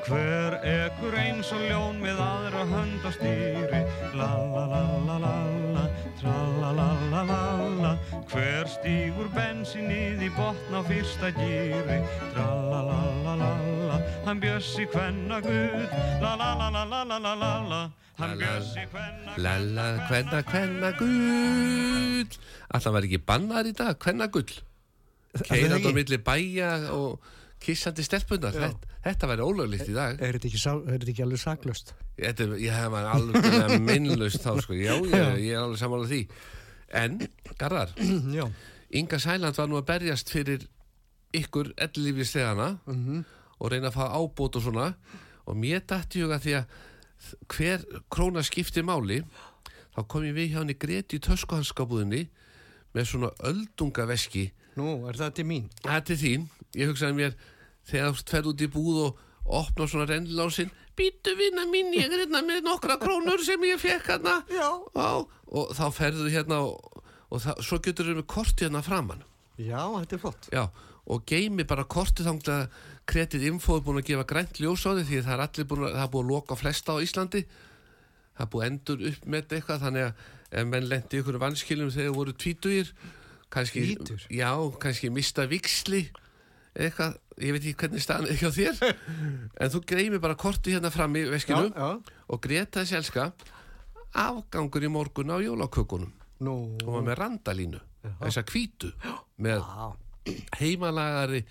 Hver 0.09 0.55
ekkur 0.65 1.13
eins 1.21 1.51
og 1.53 1.61
ljón 1.69 1.99
með 2.01 2.17
aðra 2.23 2.63
hönd 2.65 3.03
á 3.05 3.11
stýri 3.13 3.81
Lalalalala, 4.17 5.83
tralalalala 6.17 7.91
Hver 8.31 8.65
stýgur 8.73 9.29
bensinnið 9.35 10.25
í 10.25 10.31
botna 10.33 10.81
fyrsta 10.87 11.29
gýri 11.37 11.99
Tralalalala, 12.33 14.01
hann 14.25 14.41
bjössi 14.41 14.89
hvenna 14.89 15.41
gud 15.45 15.93
Lalalalalala, 16.25 17.85
hann 18.17 18.37
bjössi 18.41 18.89
hvenna 18.89 19.37
gud 19.37 19.43
Lala, 19.45 19.89
hvenna, 20.09 20.45
hvenna 20.49 20.93
gud 20.97 22.39
Alltaf 22.73 22.97
var 22.97 23.05
ekki 23.05 23.21
bannar 23.29 23.69
í 23.69 23.77
dag, 23.77 23.93
hvenna 24.01 24.33
gull 24.33 24.57
Keirand 25.45 25.85
á 25.85 25.91
milli 25.93 26.17
bæja 26.17 26.79
og 26.97 27.21
kissandi 27.59 28.03
stelpunar 28.05 28.53
þetta, 28.55 28.87
þetta 29.03 29.27
væri 29.33 29.43
ólöglist 29.45 29.89
í 29.91 29.95
dag. 29.95 30.19
Er 30.23 30.37
þetta 30.37 30.47
ekki, 30.47 30.61
er 30.95 31.05
ekki 31.11 31.23
alveg 31.25 31.41
saklust? 31.41 31.93
Þetta, 32.19 32.47
ég 32.61 32.71
hef 32.75 32.89
maður 32.93 33.09
alveg 33.17 33.79
minnlust 33.83 34.43
þá 34.45 34.53
sko, 34.63 34.73
já, 34.79 34.93
ég, 34.95 35.37
ég 35.43 35.53
er 35.57 35.63
alveg 35.65 35.79
sammála 35.81 36.07
því. 36.09 36.21
En, 36.99 37.19
Garðar. 37.59 37.91
Inga 38.99 39.19
Sæland 39.21 39.57
var 39.59 39.67
nú 39.69 39.77
að 39.77 39.85
berjast 39.91 40.31
fyrir 40.33 40.63
ykkur 41.37 41.73
ellífistegana 41.77 42.79
Mhm. 42.89 43.19
og 43.59 43.71
reyna 43.71 43.91
að 43.91 43.97
fá 43.99 44.05
ábót 44.17 44.55
og 44.55 44.63
svona. 44.63 44.93
Og 45.45 45.55
mér 45.57 45.81
dætti 45.85 46.21
huga 46.23 46.39
því 46.39 46.53
að 46.57 46.65
hver 47.51 47.83
króna 48.09 48.41
skiptir 48.47 48.83
máli 48.87 49.19
þá 49.95 50.07
kom 50.07 50.23
ég 50.23 50.33
við 50.33 50.53
hjá 50.53 50.59
henni 50.63 50.77
Greti 50.79 51.17
í 51.19 51.23
töskuhanskabúðinni 51.25 52.23
með 52.95 53.05
svona 53.11 53.29
öldungaveski. 53.45 54.47
Nú, 54.79 55.05
er 55.09 55.17
það 55.19 55.33
til 55.35 55.45
mín? 55.49 55.65
það 55.83 55.95
er 55.97 56.05
til 56.07 56.17
þín, 56.23 56.45
ég 56.77 56.91
hugsaði 56.91 57.17
mér 57.17 57.39
þegar 57.89 58.13
þú 58.13 58.27
ferð 58.33 58.51
út 58.53 58.65
í 58.65 58.69
búð 58.73 59.01
og 59.05 59.25
opna 59.59 59.87
svona 59.89 60.09
rennlásin 60.09 60.69
býtu 60.99 61.33
vinna 61.39 61.63
mín, 61.71 61.93
ég 61.95 62.11
er 62.11 62.25
hérna 62.25 62.43
með 62.45 62.65
nokkra 62.67 62.99
krónur 62.99 63.41
sem 63.45 63.61
ég 63.69 63.79
fekk 63.79 64.11
hérna. 64.11 64.41
Já. 64.51 64.67
og 65.47 65.71
þá 65.77 65.85
ferðu 65.95 66.29
hérna 66.29 66.59
og, 66.67 67.03
og 67.31 67.43
það, 67.45 67.63
svo 67.65 67.79
getur 67.83 68.09
þau 68.09 68.19
með 68.19 68.29
korti 68.35 68.67
hérna 68.67 68.83
framann 68.85 69.23
Já, 69.59 69.81
þetta 69.99 70.15
er 70.15 70.21
flott. 70.23 70.47
Já, 70.55 70.63
og 71.11 71.25
geimi 71.27 71.65
bara 71.67 71.83
kortið 71.83 72.29
þangla 72.29 72.57
kredit 73.09 73.43
info 73.49 73.75
er 73.75 73.83
búin 73.83 73.99
að 73.99 74.11
gefa 74.11 74.27
grænt 74.29 74.61
ljós 74.61 74.85
á 74.87 74.95
því 74.95 75.03
því 75.09 75.21
það 75.25 75.33
er 75.33 75.43
allir 75.45 75.67
búin 75.67 75.83
að, 75.83 75.95
það 75.97 76.05
er 76.05 76.11
búin 76.13 76.27
að 76.27 76.31
loka 76.31 76.57
flesta 76.59 76.95
á 76.95 77.03
Íslandi. 77.03 77.41
Það 78.37 78.45
er 78.45 78.51
búin 78.53 78.63
að 78.63 78.69
endur 78.71 79.03
upp 79.09 79.25
með 79.33 79.55
eitthvað 79.57 79.83
þannig 79.83 80.07
að 80.07 80.23
ef 80.49 80.69
menn 80.69 80.89
lendi 80.89 81.19
ykkur 81.19 81.39
vanskiljum 81.43 81.91
þegar 81.93 82.15
voru 82.15 82.35
tvítugir 82.39 82.93
kannski, 83.53 83.83
já, 84.31 84.49
kannski 84.81 85.11
mista 85.13 85.45
viksli 85.49 86.05
eitthvað, 86.75 87.17
ég 87.41 87.55
veit 87.55 87.63
ekki 87.63 87.77
hvernig 87.83 88.03
staðan 88.03 88.29
er 88.29 88.39
hjá 88.39 88.49
þér 88.53 88.81
en 89.61 89.73
þú 89.73 89.81
greimi 89.89 90.21
bara 90.21 90.37
kortið 90.39 90.77
hérna 90.77 90.91
fram 90.93 91.15
í 91.17 91.25
veskinu 91.31 91.69
já. 91.71 91.89
og 92.29 92.41
Greta 92.43 92.83
þessi 92.83 92.99
elska 92.99 93.29
afgangur 94.19 94.85
í 94.85 94.89
morgun 94.89 95.33
á 95.33 95.37
jólakökunum. 95.41 96.13
Nú, 96.45 96.53
og 96.85 96.93
var 96.95 97.03
með 97.05 97.19
randalínu 97.19 97.81
þessa 98.21 98.45
hvítu 98.47 98.93
með 99.43 99.59
já. 99.59 99.89
heimalagari 100.61 101.43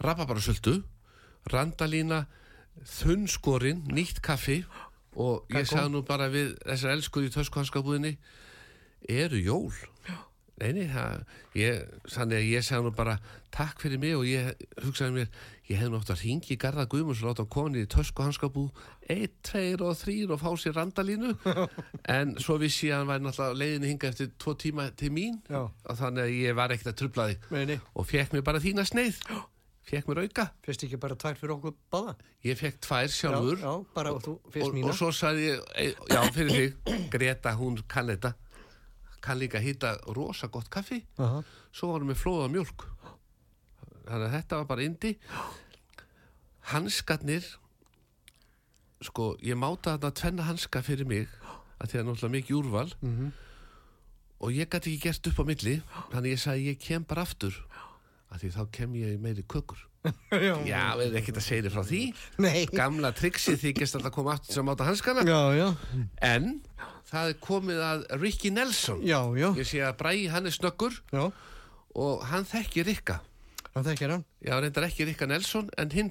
rababarasöldu 0.00 0.78
randalína 1.50 2.24
þunnskorinn, 2.86 3.84
nýtt 3.92 4.22
kaffi 4.24 4.62
og 5.20 5.50
ég 5.52 5.66
sagði 5.68 5.92
nú 5.92 6.04
bara 6.06 6.30
við 6.32 6.54
þessar 6.62 6.94
elskuð 6.94 7.26
í 7.28 7.32
töskuhanskabúðinni 7.34 8.12
eru 9.10 9.40
jól 9.42 9.74
Nei, 10.60 10.72
nei, 10.76 10.86
það, 10.92 11.22
ég, 11.56 11.78
þannig 12.12 12.36
að 12.42 12.48
ég 12.50 12.64
segði 12.66 12.84
nú 12.84 12.90
bara 12.98 13.14
takk 13.54 13.80
fyrir 13.80 14.00
mig 14.02 14.12
og 14.18 14.26
ég 14.28 14.50
hugsaði 14.84 15.14
mér, 15.14 15.28
ég 15.70 15.78
hefði 15.80 15.90
nú 15.94 15.98
oft 16.00 16.10
að 16.12 16.24
ringi 16.26 16.56
Garða 16.60 16.84
Guðmunds 16.92 17.22
og 17.22 17.30
láta 17.30 17.44
hann 17.46 17.52
koni 17.54 17.84
í 17.84 17.88
tösku 17.90 18.22
hanskapú, 18.26 18.66
eitt, 19.10 19.38
tveir 19.48 19.80
og 19.86 19.96
þrýr 20.02 20.34
og 20.36 20.42
fá 20.42 20.50
sér 20.60 20.76
randalínu, 20.76 21.32
en 22.16 22.34
svo 22.42 22.58
vissi 22.60 22.90
ég 22.90 22.98
að 22.98 23.00
hann 23.00 23.10
væri 23.14 23.24
náttúrulega 23.26 23.60
leiðinni 23.62 23.92
hinga 23.94 24.10
eftir 24.12 24.28
tvo 24.36 24.54
tíma 24.60 24.90
til 25.00 25.10
mín, 25.16 25.40
Já. 25.48 25.62
og 25.64 25.98
þannig 26.02 26.26
að 26.28 26.36
ég 26.36 26.58
var 26.60 26.76
ekkert 26.76 26.92
að 26.92 27.00
trubla 27.00 27.26
því 27.30 27.38
Nei, 27.56 27.64
nei, 27.72 27.78
og 27.96 28.10
fekk 28.12 28.36
mér 28.36 28.44
bara 28.50 28.62
þína 28.66 28.84
sneið, 28.90 29.22
fekk 29.90 30.12
mér 30.12 30.22
auka, 30.26 30.46
fyrst 30.68 30.84
ekki 30.86 31.00
bara 31.02 31.16
tvær 31.18 31.40
fyrir 31.40 31.56
okkur 31.56 31.74
báða? 31.90 32.14
ég 32.46 32.60
fekk 32.60 32.78
tvær 32.84 33.10
sjálfur. 33.16 33.58
Já, 33.58 33.66
já, 33.72 33.88
bara 33.96 34.12
og 34.14 34.28
og, 34.36 34.70
mína. 34.76 34.92
og 34.92 34.96
svo 35.00 35.10
sagði 35.12 35.50
ég, 35.56 35.98
já, 36.12 36.20
fyrir 36.36 36.54
þig, 36.60 36.94
Greta, 37.12 37.56
hún 37.58 37.80
kann 37.90 38.12
þetta, 38.12 38.34
kann 39.20 39.38
líka 39.38 39.60
hýta 39.60 39.96
rosa 40.16 40.48
gott 40.48 40.70
kaffi, 40.70 41.02
Aha. 41.18 41.42
svo 41.72 41.92
varum 41.92 42.08
við 42.12 42.20
flóða 42.22 42.48
mjölk 42.52 42.86
þannig 44.06 44.26
að 44.26 44.34
þetta 44.36 44.56
var 44.60 44.64
bara 44.70 44.82
indi 44.86 45.12
hanskarnir 46.72 47.44
sko, 49.00 49.34
ég 49.42 49.56
máta 49.56 49.94
þarna 49.96 50.10
tvenna 50.16 50.46
hanska 50.48 50.82
fyrir 50.84 51.08
mig 51.08 51.28
að 51.80 51.92
því 51.92 52.00
að 52.00 52.08
náttúrulega 52.10 52.34
mikið 52.36 52.56
úrval. 52.60 52.90
Mhm. 53.00 53.30
og 54.40 54.52
ég 54.56 54.68
gæti 54.72 54.88
ekki 54.94 55.02
gert 55.04 55.26
upp 55.28 55.40
á 55.40 55.44
milli 55.44 55.82
þannig 56.12 56.32
ég 56.32 56.40
sagði 56.40 56.66
ég 56.72 56.78
kem 56.80 57.02
bara 57.04 57.22
aftur. 57.22 57.52
Að 58.32 58.40
því 58.40 58.50
þá 58.56 58.62
kem 58.72 58.94
ég 58.94 59.18
meiri 59.20 59.42
kökur 59.42 59.76
já, 60.32 60.54
já, 60.64 60.82
við 60.96 61.04
erum 61.04 61.16
ekkert 61.20 61.38
að 61.40 61.44
segja 61.44 61.64
þér 61.66 61.74
frá 61.74 61.82
því. 61.90 62.00
Nei. 62.40 62.60
gamla 62.72 63.10
trixið 63.16 63.58
þykist 63.64 63.98
alltaf 63.98 64.10
að 64.10 64.16
koma 64.16 64.34
aftur 64.36 64.56
sem 64.56 64.68
máta 64.68 64.86
hanskana. 64.88 65.24
Já, 65.28 65.40
já, 65.58 65.66
en 66.30 66.46
það 67.10 67.32
er 67.32 67.40
komið 67.44 67.82
að 67.84 68.06
Ricky 68.22 68.52
Nelson. 68.54 69.02
Já, 69.04 69.18
já, 69.36 69.48
ég 69.58 69.68
sé 69.68 69.82
að 69.84 69.98
Bræi 70.00 70.22
hann 70.32 70.48
er 70.48 70.56
snöggur 70.56 70.96
já, 71.12 71.26
og 72.00 72.24
hann 72.30 72.48
þekkir 72.48 72.88
Rikka. 72.88 73.18
Það 73.74 73.92
þekkir 73.92 74.14
hann. 74.16 74.24
Já, 74.46 74.54
reyndar 74.56 74.88
ekki 74.88 75.10
Rikka 75.10 75.28
Nelson 75.30 75.68
en 75.78 75.92
hinn. 75.94 76.10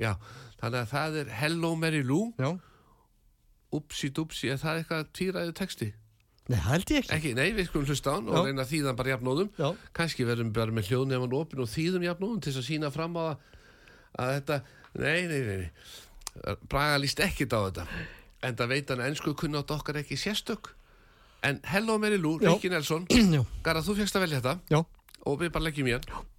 Já, 0.00 0.14
þannig 0.62 0.80
að 0.80 0.90
það 0.94 1.20
er 1.20 1.36
Hello 1.42 1.74
Mary 1.78 2.02
Lou, 2.06 2.32
upsi 3.76 4.10
dupsi, 4.14 4.48
er 4.54 4.62
það 4.62 4.80
eitthvað 4.80 5.08
týraðu 5.20 5.56
texti? 5.60 5.92
Nei, 6.52 6.58
held 6.62 6.90
ég 6.92 7.02
ekki. 7.02 7.12
Ekki, 7.16 7.32
nei, 7.38 7.48
við 7.56 7.68
skulum 7.70 7.88
hlusta 7.90 8.12
á 8.12 8.14
hann 8.16 8.28
og 8.30 8.36
Já. 8.36 8.42
reyna 8.46 8.64
að 8.64 8.72
þýða 8.72 8.90
hann 8.90 8.98
bara 9.00 9.12
jafnóðum. 9.14 9.50
Já. 9.58 9.68
Kannski 9.98 10.26
verðum 10.28 10.52
bara 10.56 10.74
með 10.76 10.90
hljóðnefn 10.90 11.36
opin 11.40 11.62
og 11.64 11.70
þýðum 11.72 12.06
jafnóðum 12.06 12.42
til 12.46 12.54
að 12.54 12.66
sína 12.68 12.90
fram 12.94 13.18
á 13.18 13.22
að, 13.24 13.34
að 14.22 14.32
þetta, 14.36 14.58
nei, 15.02 15.20
nei, 15.30 15.40
nei, 15.48 15.56
nei. 15.64 16.56
Braga 16.70 17.00
líst 17.02 17.22
ekkit 17.24 17.56
á 17.56 17.60
þetta. 17.66 17.86
En 18.46 18.58
það 18.58 18.72
veit 18.74 18.92
hann 18.92 19.02
að 19.02 19.10
ennsku 19.12 19.34
kunnátt 19.40 19.72
okkar 19.74 20.02
ekki 20.02 20.18
sérstök. 20.20 20.70
En 21.46 21.60
Mary 22.00 22.18
Lou, 22.18 22.38
Já. 22.40 22.52
Rikki 22.52 22.70
Nelson, 22.72 23.06
já, 23.36 23.42
Garðar, 23.62 23.84
þú 23.86 23.98
fegst 24.00 24.16
að 24.16 24.24
velja 24.26 24.40
þetta 24.40 24.56
já, 24.72 24.80
og 25.26 25.40
við 25.40 25.52
bara 25.52 25.66
leggjum 25.68 25.90
í 25.90 25.94
hann. 25.94 26.06
Goodbye, 26.06 26.35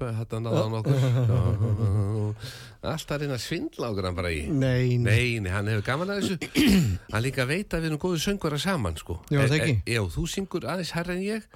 Þetta 0.00 0.40
náða 0.44 0.62
hann 0.64 0.76
okkur. 0.80 2.34
Alltaf 2.80 3.12
að 3.16 3.22
reyna 3.24 3.36
að 3.36 3.42
svindla 3.44 3.90
okkur 3.92 4.06
hann 4.08 4.16
bara 4.16 4.30
í. 4.32 4.40
nei, 4.48 4.96
nei, 4.98 5.38
Nei, 5.42 5.50
hann 5.52 5.68
hefur 5.68 5.84
gaman 5.86 6.12
að 6.14 6.22
þessu. 6.22 6.36
Hann 7.12 7.22
líka 7.24 7.44
veit 7.48 7.68
að 7.76 7.82
við 7.84 7.90
erum 7.90 8.00
góðu 8.00 8.20
söngvara 8.24 8.58
saman, 8.62 8.96
sko. 9.00 9.18
Já, 9.30 9.40
það 9.44 9.54
E- 9.56 9.60
ekki. 9.60 9.74
e- 9.84 9.94
Já, 9.98 10.02
þú 10.14 10.24
syngur 10.32 10.66
aðeins 10.72 10.92
herra 10.96 11.14
en 11.16 11.22
ég 11.26 11.46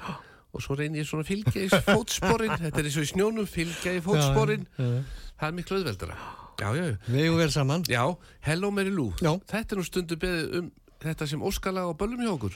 og 0.54 0.62
svo 0.62 0.76
reynir 0.78 1.00
ég 1.02 1.08
svona 1.08 1.24
að 1.24 1.30
fylgja 1.32 1.64
í 1.64 1.70
fótsporin. 1.88 2.52
Þetta 2.60 2.78
er 2.82 2.88
eins 2.90 2.98
og 3.00 3.06
í 3.06 3.10
snjónum, 3.10 3.48
fylgja 3.50 3.94
í 3.96 4.02
fótsporin. 4.04 4.66
Það 4.76 5.48
er 5.48 5.56
miklu 5.56 5.78
auðveldara. 5.80 6.18
Já, 6.60 6.68
já, 6.78 6.84
já. 6.92 6.96
Við 7.08 7.24
eigum 7.24 7.40
vel 7.42 7.50
saman. 7.50 7.82
Já, 7.90 8.04
Hello 8.46 8.70
Mary 8.70 8.92
Lou. 8.94 9.08
Já. 9.18 9.32
Þetta 9.50 9.74
er 9.74 9.80
nú 9.80 9.86
stundu 9.88 10.18
beðið 10.22 10.54
um 10.60 10.68
þetta 11.02 11.26
sem 11.32 11.42
óskalag 11.42 11.88
á 11.90 11.92
böllum 11.98 12.22
hjá 12.22 12.30
okkur. 12.36 12.54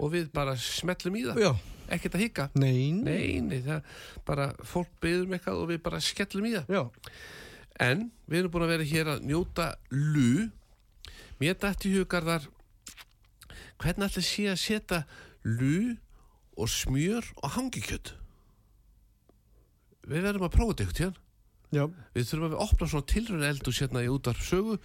Og 0.00 0.14
við 0.14 0.30
bara 0.32 0.54
smellum 0.56 1.18
í 1.20 1.26
það. 1.28 1.42
Já, 1.44 1.50
Ekkert 1.90 2.14
að 2.16 2.22
hika. 2.24 2.48
nei, 2.54 2.92
Nei, 2.94 3.40
nei, 3.42 3.60
það 3.66 3.82
bara 4.28 4.50
fólk 4.62 4.90
beður 5.02 5.26
um 5.26 5.34
eitthvað 5.36 5.60
og 5.64 5.68
við 5.72 5.82
bara 5.82 6.00
skellum 6.00 6.46
í 6.46 6.54
það. 6.56 6.70
Já, 6.76 6.82
En 7.80 8.10
við 8.28 8.38
erum 8.42 8.52
búin 8.52 8.64
að 8.66 8.72
vera 8.74 8.84
hér 8.90 9.08
að 9.14 9.22
njóta 9.24 9.66
lu. 9.90 10.50
Mér 11.40 11.54
dætti 11.56 11.94
hugarðar 11.94 12.44
hvernig 13.80 14.10
ætla 14.10 14.22
sé 14.22 14.44
að 14.52 14.58
setja 14.60 14.98
lu 15.48 15.96
og 16.60 16.68
smjör 16.68 17.24
og 17.40 17.54
hangikjöt. 17.56 18.12
Við 20.10 20.24
verðum 20.26 20.44
að 20.48 20.54
prófa 20.56 20.74
þetta 20.74 20.84
eitthvað 20.84 21.04
hérna. 21.06 21.24
já, 21.70 21.84
Við 22.14 22.28
þurfum 22.30 22.46
að 22.50 22.62
opna 22.66 22.88
svona 22.92 23.08
tilröna 23.14 23.48
eldu 23.54 23.72
sérna 23.72 24.02
í 24.04 24.10
útvarp 24.12 24.44
sögu. 24.44 24.76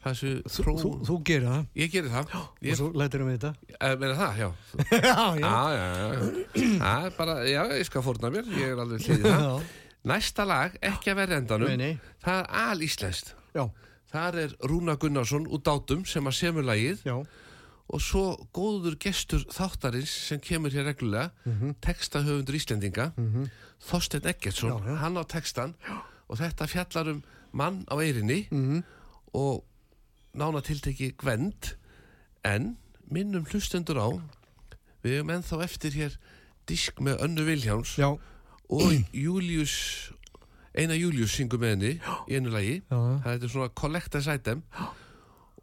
Þessu 0.00 0.30
þró... 0.48 0.72
þú, 0.80 0.90
þú 1.04 1.14
gerir 1.28 1.44
það 1.50 1.64
Ég 1.76 1.90
gerir 1.92 2.10
það. 2.14 2.30
og 2.38 2.62
Ég, 2.64 2.76
svo 2.78 2.86
lætur 2.96 3.24
við 3.26 3.34
þetta. 3.36 3.50
eh, 3.80 3.96
meina 4.00 4.14
það, 4.16 4.38
já. 4.42 4.48
Já, 4.90 5.26
já. 5.36 5.50
Já, 5.50 5.58
já, 5.76 5.88
já. 6.14 6.94
Er 7.04 7.10
bara, 7.18 7.34
já, 7.44 7.60
ég 7.76 7.84
skal 7.90 8.02
fórna 8.06 8.30
mér. 8.32 8.48
Ég 8.56 8.72
er 8.72 8.80
alveg 8.80 9.04
hlýðið 9.04 9.28
það. 9.28 9.44
Já, 9.44 9.76
Næsta 10.08 10.46
lag, 10.48 10.78
ekki 10.80 11.10
að 11.12 11.18
vera 11.20 11.36
endanum. 11.42 11.68
nei, 11.68 11.76
nei, 11.76 12.14
Það 12.24 12.38
er 12.40 12.46
alíslenskt. 12.70 13.34
já, 13.52 13.66
Þar 14.10 14.38
er 14.46 14.54
Rúna 14.66 14.94
Gunnarsson 14.98 15.44
út 15.52 15.68
átum 15.70 16.06
sem 16.08 16.24
að 16.26 16.34
semur 16.40 16.64
lagið 16.66 17.02
já, 17.06 17.14
og 17.90 18.00
svo 18.02 18.22
góður 18.56 18.96
gestur 19.02 19.44
þáttarins 19.52 20.10
sem 20.30 20.40
kemur 20.42 20.72
hér 20.72 20.88
reglulega 20.88 21.28
textahöfundur 21.84 22.56
Íslendinga 22.58 23.10
Þorstein 23.86 24.26
Eggertsson, 24.32 24.72
Já, 24.72 24.88
já. 24.88 24.96
hann 25.04 25.20
á 25.20 25.24
textan 25.28 25.74
og 26.30 26.40
þetta 26.40 26.66
fjallar 26.72 27.12
um 27.12 27.20
mann 27.52 27.84
á 27.90 27.94
eirinni 28.02 28.40
og 29.36 29.62
nána 30.40 30.62
tilteki 30.64 31.12
Gvend 31.20 31.74
en 32.48 32.74
minnum 33.10 33.44
hlustendur 33.50 34.00
á 34.00 34.08
við 35.04 35.18
hefum 35.18 35.34
ennþá 35.36 35.60
eftir 35.66 35.96
hér 35.96 36.16
disk 36.68 37.00
með 37.02 37.22
Önnu 37.26 37.44
Viljáns 37.48 37.96
Já, 38.00 38.08
og 38.70 38.96
Július 39.16 39.74
eina 40.76 40.96
Július 40.96 41.34
syngur 41.34 41.60
með 41.60 41.72
henni 41.74 41.92
í 42.30 42.38
einu 42.38 42.52
lagi. 42.54 42.76
Já, 42.86 42.98
það 43.24 43.46
er 43.46 43.52
svona 43.52 43.72
collectors 43.74 44.28
item. 44.30 44.62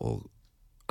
Og 0.04 0.26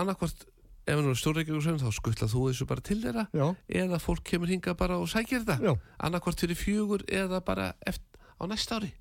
annarkvort 0.01 0.47
ef 0.87 0.95
hann 0.95 1.11
er 1.11 1.19
stórreikjum 1.19 1.81
þá 1.83 1.89
skuttla 1.95 2.29
þú 2.31 2.47
þessu 2.51 2.67
bara 2.71 2.85
til 2.85 3.01
þeirra 3.03 3.27
Já, 3.35 3.47
eða 3.83 3.99
fólk 4.03 4.23
kemur 4.27 4.51
hinga 4.51 4.75
bara 4.79 4.99
og 5.03 5.09
sækir 5.11 5.43
þetta. 5.43 5.59
Já. 5.63 5.75
annarkvort 5.99 6.43
fyrir 6.43 6.59
fjögur 6.59 7.05
eða 7.11 7.43
bara 7.45 7.73
eftir, 7.87 8.21
á 8.39 8.45
næsta 8.47 8.79
ári 8.79 8.93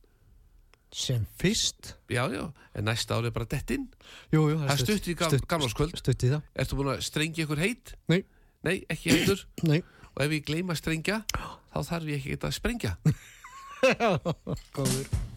Sem 0.96 1.26
fyrst. 1.42 1.96
já 2.10 2.24
já, 2.32 2.46
en 2.76 2.86
næsta 2.88 3.18
ári 3.18 3.28
er 3.28 3.36
bara 3.36 3.46
dett 3.52 3.72
inn 3.76 3.88
Jú, 4.32 4.46
jú. 4.54 4.58
það 4.64 4.80
stutt 4.86 5.10
í 5.12 5.16
gam, 5.20 5.36
gamlarskvöld 5.52 5.98
Stutt 6.00 6.24
í 6.24 6.30
það. 6.32 6.42
ertu 6.56 6.78
búin 6.80 6.94
að 6.94 7.02
strengja 7.04 7.44
ykkur 7.44 7.60
heit? 7.60 7.96
Nei, 8.08 8.22
nei, 8.64 8.78
ekki 8.90 9.12
heldur 9.12 9.44
nei. 9.72 9.82
og 10.16 10.24
ef 10.24 10.32
ég 10.38 10.46
gleyma 10.48 10.72
að 10.78 10.80
strengja 10.86 11.20
þá 11.36 11.80
þarf 11.92 12.12
ég 12.14 12.24
ekki 12.24 12.40
að 12.48 12.56
sprengja 12.62 12.96
Góður. 14.76 15.35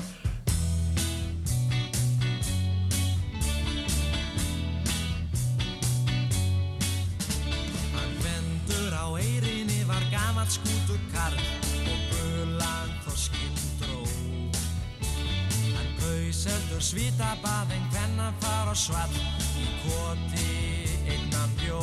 Kaus 16.78 16.92
heldur 16.94 17.10
svítabað 17.10 17.72
en 17.74 17.86
hvenna 17.90 18.32
far 18.40 18.68
og 18.70 18.76
svall 18.76 19.14
í 19.58 19.66
koti 19.82 20.86
innan 21.10 21.50
bjó. 21.58 21.80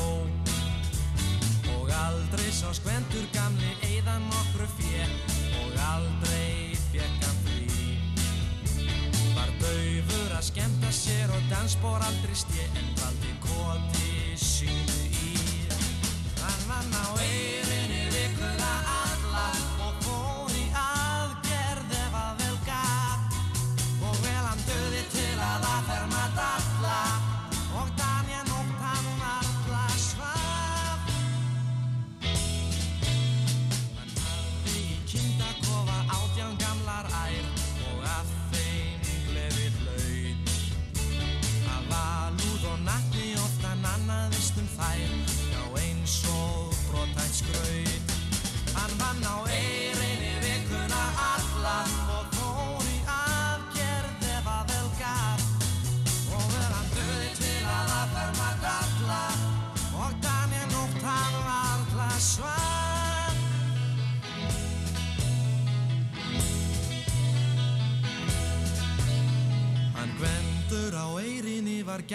Og 1.75 1.89
aldrei 1.91 2.51
sá 2.51 2.71
skvendur 2.71 3.27
gamli 3.33 3.73
eiðan 3.83 4.23
nokkru 4.29 4.67
fjö 4.77 5.03
og 5.65 5.75
aldrei 5.91 6.77
fekk 6.93 7.27
hann 7.27 7.43
frí. 7.43 7.99
Var 9.35 9.51
daufur 9.59 10.37
að 10.37 10.47
skemmta 10.47 10.91
sér 10.91 11.29
og 11.35 11.43
dansbór 11.51 11.99
aldrei 11.99 12.35
stje 12.35 12.63
en 12.79 12.89
valdi 12.95 13.35
koti 13.43 14.39
sínu 14.39 14.99
í. 15.11 15.35
Hann 16.39 16.67
vann 16.69 16.99
á 17.03 17.07
eirinni 17.19 17.64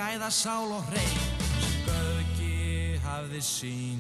gæða 0.01 0.31
sál 0.33 0.71
og 0.73 0.83
hrein 0.89 1.17
sem 1.61 1.75
göfgi 1.85 2.97
hafði 3.05 3.41
sín 3.45 3.99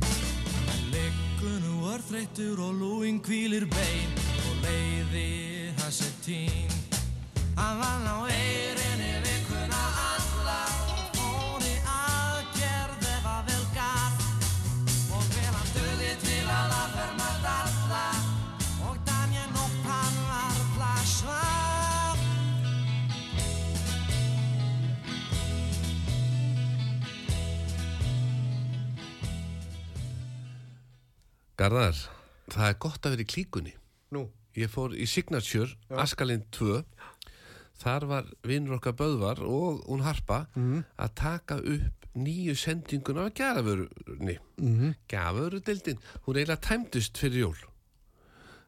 Hann 0.00 0.84
liggur 0.94 1.58
nú 1.66 1.74
örþreyttur 1.92 2.62
og 2.64 2.72
lúin 2.80 3.20
kvílir 3.20 3.66
bein 3.68 4.16
og 4.46 4.54
leiði 4.64 5.28
hans 5.82 6.00
er 6.06 6.14
tín. 6.24 6.72
Hann 7.58 7.76
vann 7.82 8.08
á 8.08 8.16
eirinni 8.24 8.33
Garðar, 31.64 31.96
það 32.52 32.66
er 32.68 32.74
gott 32.82 33.06
að 33.06 33.14
vera 33.14 33.24
í 33.24 33.28
klíkunni. 33.30 33.70
Nú. 34.12 34.26
ég 34.52 34.68
fór 34.68 34.92
í 34.92 35.06
Signature, 35.08 35.72
Askalinn 35.88 36.42
2 36.52 36.82
þar 37.80 38.04
var 38.10 38.26
vinnur 38.44 38.76
okkar 38.76 38.92
Böðvar 38.98 39.40
og 39.48 39.80
hún 39.88 40.04
Harpa 40.04 40.42
að 40.52 41.14
taka 41.16 41.56
upp 41.58 42.04
nýju 42.14 42.52
sendinguna 42.54 43.24
af 43.26 43.34
gafurni 43.34 44.36
mm 44.60 44.92
gafurudildin, 45.08 45.98
hún 46.26 46.36
eiginlega 46.36 46.60
tæmdist 46.68 47.16
fyrir 47.16 47.46
jól. 47.46 47.56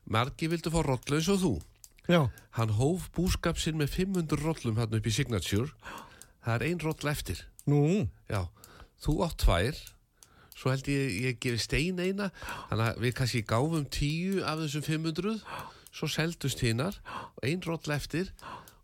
Margi 0.08 0.48
vildu 0.48 0.72
fá 0.72 0.80
rollu 0.80 1.18
eins 1.18 1.28
og 1.28 1.42
þú. 1.42 1.52
Já, 2.08 2.30
hann 2.56 2.72
hóf 2.80 3.10
búskap 3.12 3.60
sinn 3.60 3.76
með 3.76 3.92
500 3.92 4.40
rollum 4.40 4.80
hann 4.80 4.96
upp 4.96 5.06
í 5.06 5.12
Signature. 5.12 5.68
Það 6.40 6.54
er 6.54 6.66
ein 6.70 6.80
roll 6.80 7.12
eftir. 7.12 7.44
Nú. 7.66 8.08
Já, 8.30 8.48
þú 9.04 9.20
átt 9.26 9.42
tvær 9.44 9.84
svo 10.66 10.74
held 10.74 10.88
ég 10.90 11.18
ég 11.22 11.40
gefi 11.42 11.62
stein 11.62 12.00
eina. 12.02 12.30
Þannig 12.70 12.86
að 12.88 13.02
við 13.04 13.12
kannski 13.20 13.42
gáfum 13.46 13.84
tíu 13.86 14.42
af 14.42 14.58
þessum 14.64 14.86
500 14.86 15.36
svo 15.94 16.08
seldust 16.10 16.62
hinnar 16.64 16.96
og 17.06 17.44
ein 17.46 17.62
roll 17.66 17.94
eftir. 17.94 18.32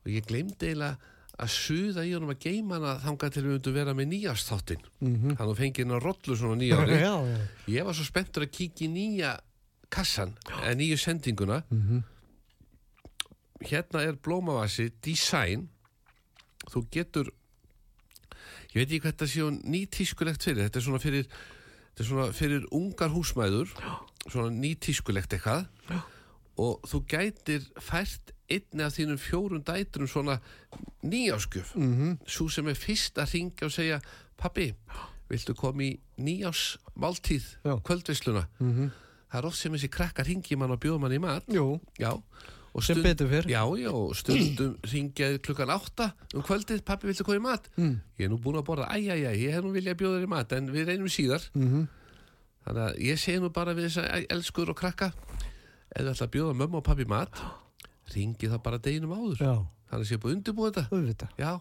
Og 0.05 0.13
ég 0.15 0.27
glemdi 0.29 0.71
eiginlega 0.71 0.97
að 1.43 1.51
suða 1.51 2.05
í 2.07 2.13
honum 2.15 2.31
að 2.35 2.45
geima 2.45 2.79
hana 2.79 2.95
þangað 3.03 3.35
til 3.35 3.43
við 3.43 3.55
myndum 3.57 3.75
vera 3.75 3.95
með 3.97 4.11
nýjastáttin 4.13 4.83
mm 4.85 5.15
-hmm. 5.15 5.37
þannig 5.39 5.53
að 5.53 5.61
fengi 5.63 5.83
hennar 5.83 6.03
rollu 6.05 6.37
svona 6.37 6.59
nýjári 6.61 6.99
Já, 7.07 7.15
já. 7.25 7.39
ég 7.67 7.85
var 7.85 7.95
svo 7.95 8.05
spenntur 8.05 8.45
að 8.45 8.53
kíkja 8.53 8.87
í 8.87 8.91
nýja 8.93 9.31
kassan, 9.91 10.37
eða 10.63 10.75
nýju 10.77 10.97
sendinguna. 10.97 11.63
Hérna 13.61 14.03
er 14.03 14.17
blómavasi 14.17 14.91
design. 15.05 15.69
Þú 16.71 16.87
getur 16.91 17.33
ég 18.73 18.75
veit 18.75 18.89
ekki 18.89 19.01
hvað 19.01 19.13
þetta 19.13 19.27
sé 19.27 19.41
nýtískulegt 19.69 20.43
fyrir. 20.43 20.65
Þetta 20.65 20.79
er 20.79 20.85
svona 20.87 21.03
fyrir 21.03 21.27
þetta 21.93 22.05
er 22.05 22.09
svona 22.09 22.33
fyrir 22.33 22.67
ungar 22.73 23.13
húsmæður 23.13 23.73
svona 24.27 24.51
nýtískulegt 24.55 25.35
eitthvað. 25.37 25.67
Og 26.63 26.85
þú 26.89 27.01
gætir 27.09 27.65
fært 27.81 28.33
einni 28.53 28.85
af 28.85 28.97
þínum 28.97 29.21
fjórum 29.21 29.63
dætrum 29.65 30.09
svona 30.09 30.39
nýjáskjöf 31.03 31.75
mm 31.75 31.93
-hmm. 31.95 32.19
svo 32.27 32.49
sem 32.49 32.69
er 32.69 32.75
fyrst 32.75 33.19
að 33.19 33.33
ringja 33.35 33.67
og 33.67 33.73
segja 33.73 34.01
pappi, 34.37 34.75
viltu 35.29 35.55
koma 35.55 35.83
í 35.83 36.01
nýjásmáltíð 36.19 37.45
Já. 37.65 37.81
kvöldvisluna 37.81 38.47
-hmm. 38.61 38.91
það 39.33 39.39
er 39.39 39.47
oft 39.47 39.57
sem 39.57 39.73
þessi 39.73 39.89
krakkar 39.89 40.27
ringi 40.27 40.57
mann 40.57 40.71
og 40.71 40.81
bjóða 40.81 40.99
mann 40.99 41.13
í 41.13 41.19
mat. 41.19 41.45
Jú, 41.49 41.81
já 41.99 42.21
og 42.73 42.85
Sem 42.85 43.03
betur 43.05 43.29
fer. 43.29 43.45
já, 43.49 43.63
já, 43.77 43.93
stundum 44.17 44.77
ringjaði 44.93 45.41
klukkan 45.45 45.71
átta 45.75 46.13
um 46.35 46.43
kvöldið, 46.43 46.83
pappi 46.89 47.07
viltu 47.11 47.25
koma 47.25 47.37
í 47.37 47.43
mat? 47.45 47.69
Mm. 47.77 47.99
ég 48.19 48.25
er 48.27 48.31
nú 48.33 48.39
búin 48.41 48.57
að 48.61 48.65
borða, 48.69 48.89
æj, 48.97 49.11
æj, 49.13 49.25
æj, 49.29 49.41
ég 49.43 49.57
hef 49.57 49.65
nú 49.65 49.73
viljað 49.75 49.99
bjóða 50.01 50.21
þér 50.21 50.25
í 50.29 50.31
mat 50.33 50.53
en 50.57 50.71
við 50.73 50.87
reynum 50.89 51.09
síðar. 51.13 51.51
Mhm. 51.55 51.69
-hmm. 51.73 51.89
þannig 52.65 52.83
að 52.83 52.99
ég 52.99 53.19
segi 53.19 53.41
nú 53.41 53.51
bara 53.53 53.75
við 53.75 53.89
þess 53.89 53.99
að 53.99 54.27
elskur 54.31 54.71
og 54.71 54.77
krakka 54.77 55.13
ef 55.93 56.03
þú 56.05 56.11
ætla 56.11 56.27
að 56.27 56.33
bjóða 56.33 56.55
mömmu 56.55 56.77
og 56.77 56.85
pappi 56.85 57.03
í 57.03 57.09
mat 57.09 57.43
ringi 58.15 58.49
það 58.49 58.63
bara 58.63 58.79
deginum 58.79 59.13
áður. 59.13 59.39
Já, 59.41 59.55
þannig 59.91 60.05
að 60.05 60.09
sé 60.09 60.17
búið 60.17 60.35
undirbúið 60.37 60.73
þetta. 60.73 60.89
Auðvitað. 60.93 61.29
já, 61.39 61.61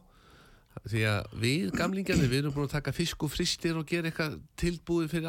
því 0.87 1.01
að 1.03 1.23
við 1.41 1.71
gamlingarnir 1.75 2.29
við 2.29 2.39
erum 2.39 2.53
búin 2.53 2.67
að 2.67 2.71
taka 2.71 2.91
fisk 2.91 3.23
og 3.23 3.31
fristir 3.31 3.75
og 3.77 3.85
gera 3.85 4.07
eitthvað 4.07 4.39
tilbúið 4.55 5.09
fyrir 5.09 5.27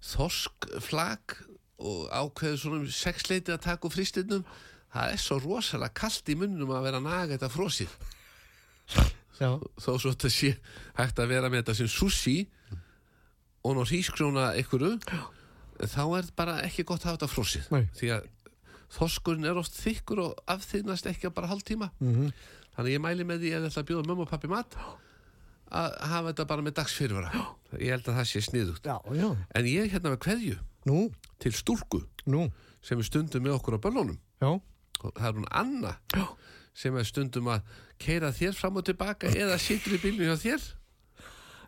að 0.00 0.10
þorskflag 0.10 1.36
og 1.80 2.08
ákveður 2.12 2.60
svona 2.60 2.80
um 2.82 2.88
sexleiti 2.92 3.52
að 3.54 3.64
taka 3.64 3.88
úr 3.88 3.94
fristirnum 3.94 4.44
það 4.92 5.12
er 5.14 5.20
svo 5.22 5.38
rosalega 5.40 5.96
kallt 6.00 6.30
í 6.32 6.36
munnum 6.38 6.72
að 6.74 6.86
vera 6.88 7.00
að 7.00 7.06
naga 7.06 7.36
þetta 7.36 7.50
frosið. 7.52 7.92
Já, 9.40 9.50
þó 9.80 9.90
svo 9.96 10.10
þetta 10.12 10.30
sé 10.34 10.50
hægt 10.98 11.20
að 11.22 11.30
vera 11.30 11.48
með 11.48 11.62
þetta 11.62 11.76
sem 11.78 11.88
sushi 11.88 12.38
og 13.64 13.76
ná 13.76 13.84
hrískrjóna 13.86 14.50
ykkuru 14.60 14.96
þá 15.80 16.02
er 16.18 16.28
bara 16.36 16.58
ekki 16.66 16.84
gott 16.88 17.04
að 17.04 17.12
hafa 17.12 17.18
þetta 17.20 17.32
frosið. 17.34 17.68
Nei. 17.72 17.84
því 17.96 18.10
að 18.16 18.26
þorskurinn 18.90 19.46
er 19.46 19.60
oft 19.60 19.76
þykkur 19.78 20.24
og 20.24 20.40
afþýðnast 20.50 21.06
ekki 21.08 21.30
á 21.30 21.36
bara 21.36 21.52
hálftíma. 21.52 21.92
Mhm. 22.00 22.32
þannig 22.74 22.90
að 22.90 22.94
ég 22.94 23.02
mæli 23.04 23.24
með 23.26 23.40
því 23.44 23.52
ef 23.54 23.62
þetta 23.68 23.86
bjóða 23.88 24.08
mömmu 24.08 24.22
og 24.26 24.30
pappi 24.30 24.48
mat 24.50 24.76
að 25.70 25.94
hafa 26.10 26.30
þetta 26.32 26.46
bara 26.50 26.64
með 26.66 26.74
dagsfyrirvara. 26.80 27.44
Ég 27.78 27.92
held 27.94 28.08
að 28.10 28.16
það 28.20 28.28
sé 28.30 28.42
sniðugt. 28.46 28.86
Já, 28.90 28.96
já. 29.14 29.28
en 29.54 29.68
ég 29.70 29.84
er 29.86 29.92
hérna 29.94 30.12
með 30.14 30.22
kveðju 30.26 30.58
Nú, 30.88 31.00
til 31.38 31.52
stúlku 31.52 32.00
nú, 32.32 32.46
sem 32.82 32.98
er 32.98 33.04
stundum 33.06 33.42
með 33.44 33.58
okkur 33.58 33.76
á 33.76 33.84
böllunum. 33.84 34.16
Já. 34.40 34.50
og 35.04 35.12
það 35.16 35.26
er 35.28 35.36
hún 35.38 35.48
Anna 35.52 35.92
sem 36.74 36.96
er 36.96 37.04
stundum 37.04 37.48
að 37.52 37.62
keira 38.00 38.30
þér 38.32 38.54
fram 38.56 38.76
og 38.80 38.84
tilbaka 38.88 39.28
eða 39.28 39.58
situr 39.60 39.96
í 39.98 40.00
bílnu 40.00 40.24
hjá 40.28 40.36
þér. 40.40 40.64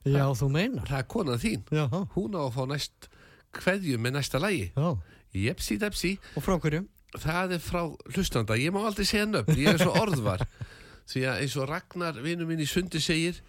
Já, 0.09 0.25
þú 0.35 0.49
meinar. 0.51 0.87
það 0.89 0.99
er 0.99 1.07
konan 1.13 1.39
þín. 1.43 1.63
Já, 1.71 1.85
hún 2.17 2.35
á 2.35 2.41
að 2.43 2.55
fá 2.57 2.63
næst 2.73 3.09
kveðju 3.55 3.99
með 4.01 4.17
næsta 4.17 4.41
lægi 4.43 4.73
já. 4.75 4.89
jepsi 5.37 5.77
depsi, 5.79 6.15
Og 6.37 6.43
frá 6.43 6.57
hverju? 6.59 6.87
það 7.21 7.53
er 7.59 7.61
frá 7.61 7.83
hlustanda. 8.17 8.57
Ég 8.57 8.73
má 8.73 8.81
aldrei 8.89 9.05
segja 9.07 9.27
nöfn, 9.29 9.53
ég 9.61 9.75
er 9.75 9.79
svo 9.85 9.93
orðvar. 10.01 10.43
Því 11.13 11.27
að 11.29 11.43
eins 11.45 11.57
og 11.61 11.69
Ragnar 11.69 12.19
vinnu 12.25 12.47
minn 12.49 12.63
í 12.63 12.67
sundi 12.67 13.01
segir 13.03 13.43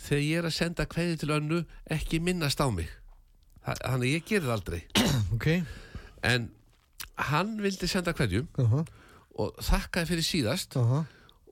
þegar 0.00 0.22
ég 0.24 0.38
er 0.40 0.48
að 0.48 0.56
senda 0.56 0.86
kveðju 0.90 1.18
til 1.22 1.30
önnu 1.36 1.60
ekki 1.96 2.20
minnast 2.24 2.60
á 2.60 2.68
mig 2.72 2.88
Þa- 3.66 3.76
þannig 3.84 4.14
ég 4.14 4.24
það 4.46 4.54
aldrei 4.56 4.80
Ok. 5.36 5.46
en 6.24 6.50
hann 7.30 7.56
vildi 7.60 7.88
senda 7.88 8.12
kveðju 8.16 8.46
Aha, 8.64 8.84
og 9.40 9.56
þakkaði 9.64 10.08
fyrir 10.12 10.26
síðast 10.26 10.76
aha. 10.80 11.02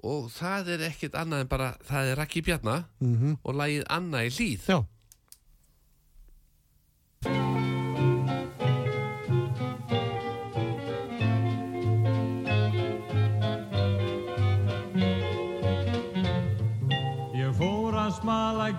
og 0.02 0.30
það 0.32 0.70
er 0.76 0.86
ekkert 0.88 1.16
annað 1.20 1.44
en 1.44 1.50
bara 1.52 1.68
það 1.88 2.12
er 2.12 2.16
Raki 2.22 2.42
Bjarna 2.46 2.78
Mhm. 3.00 3.36
og 3.44 3.54
lagið 3.60 3.84
Anna 3.90 4.24
í 4.24 4.30
hlýð 4.32 4.68
Já. 4.72 4.78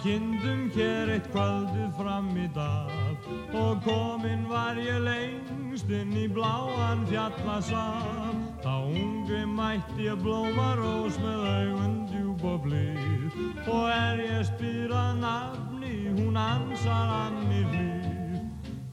Kindum 0.04 0.68
hér 0.76 1.12
eitt 1.16 1.28
kvöldið 1.34 1.92
fram 1.98 2.30
í 2.40 2.48
dag. 2.56 3.28
Og 3.58 3.82
kominn 3.84 4.46
var 4.50 4.80
ég 4.80 5.02
lengst 5.04 5.90
inn 5.92 6.14
í 6.16 6.28
bláan 6.32 7.06
fjallasal. 7.10 8.38
Þá 8.64 8.76
ungi 8.88 9.44
mætti 9.50 10.08
ég 10.08 10.22
blómarós 10.24 11.20
með 11.24 11.46
augun 11.54 11.98
djúb 12.12 12.46
og 12.48 12.62
blíð. 12.68 13.40
Og 13.68 13.90
er 13.92 14.24
ég 14.24 14.46
spyr 14.48 14.96
að 14.96 15.24
nafni 15.24 15.96
hún 16.18 16.40
ansar 16.40 17.16
Anni 17.20 17.64
hlýð 17.72 18.00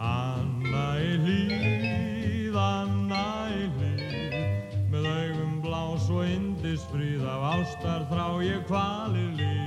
Anna 0.02 0.88
í 1.00 1.12
hlýð, 1.22 2.56
Anna 2.60 3.24
í 3.48 3.64
hlýð 3.78 4.36
með 4.92 5.08
augum 5.12 5.54
blás 5.64 6.10
og 6.12 6.26
indisfríð 6.28 7.24
af 7.24 7.48
ástar 7.54 8.04
þrá 8.12 8.26
ég 8.44 8.66
kvalir 8.68 9.32
líð 9.40 9.65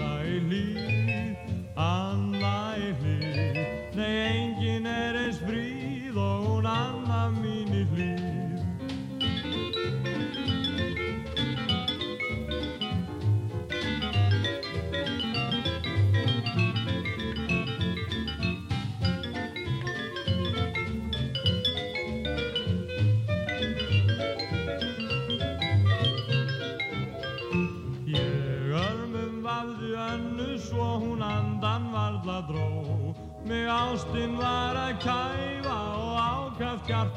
Anna 0.00 0.24
í 0.24 1.49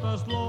first 0.03 0.27
law. 0.27 0.42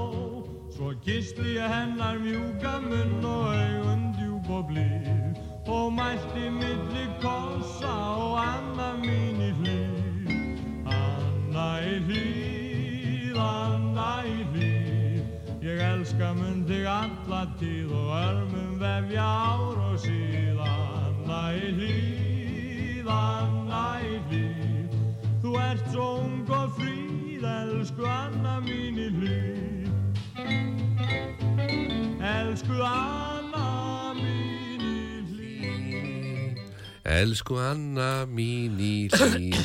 Elsku 37.35 37.57
Anna 37.59 38.23
mín 38.31 38.77
í 38.79 39.09
hlýð 39.11 39.57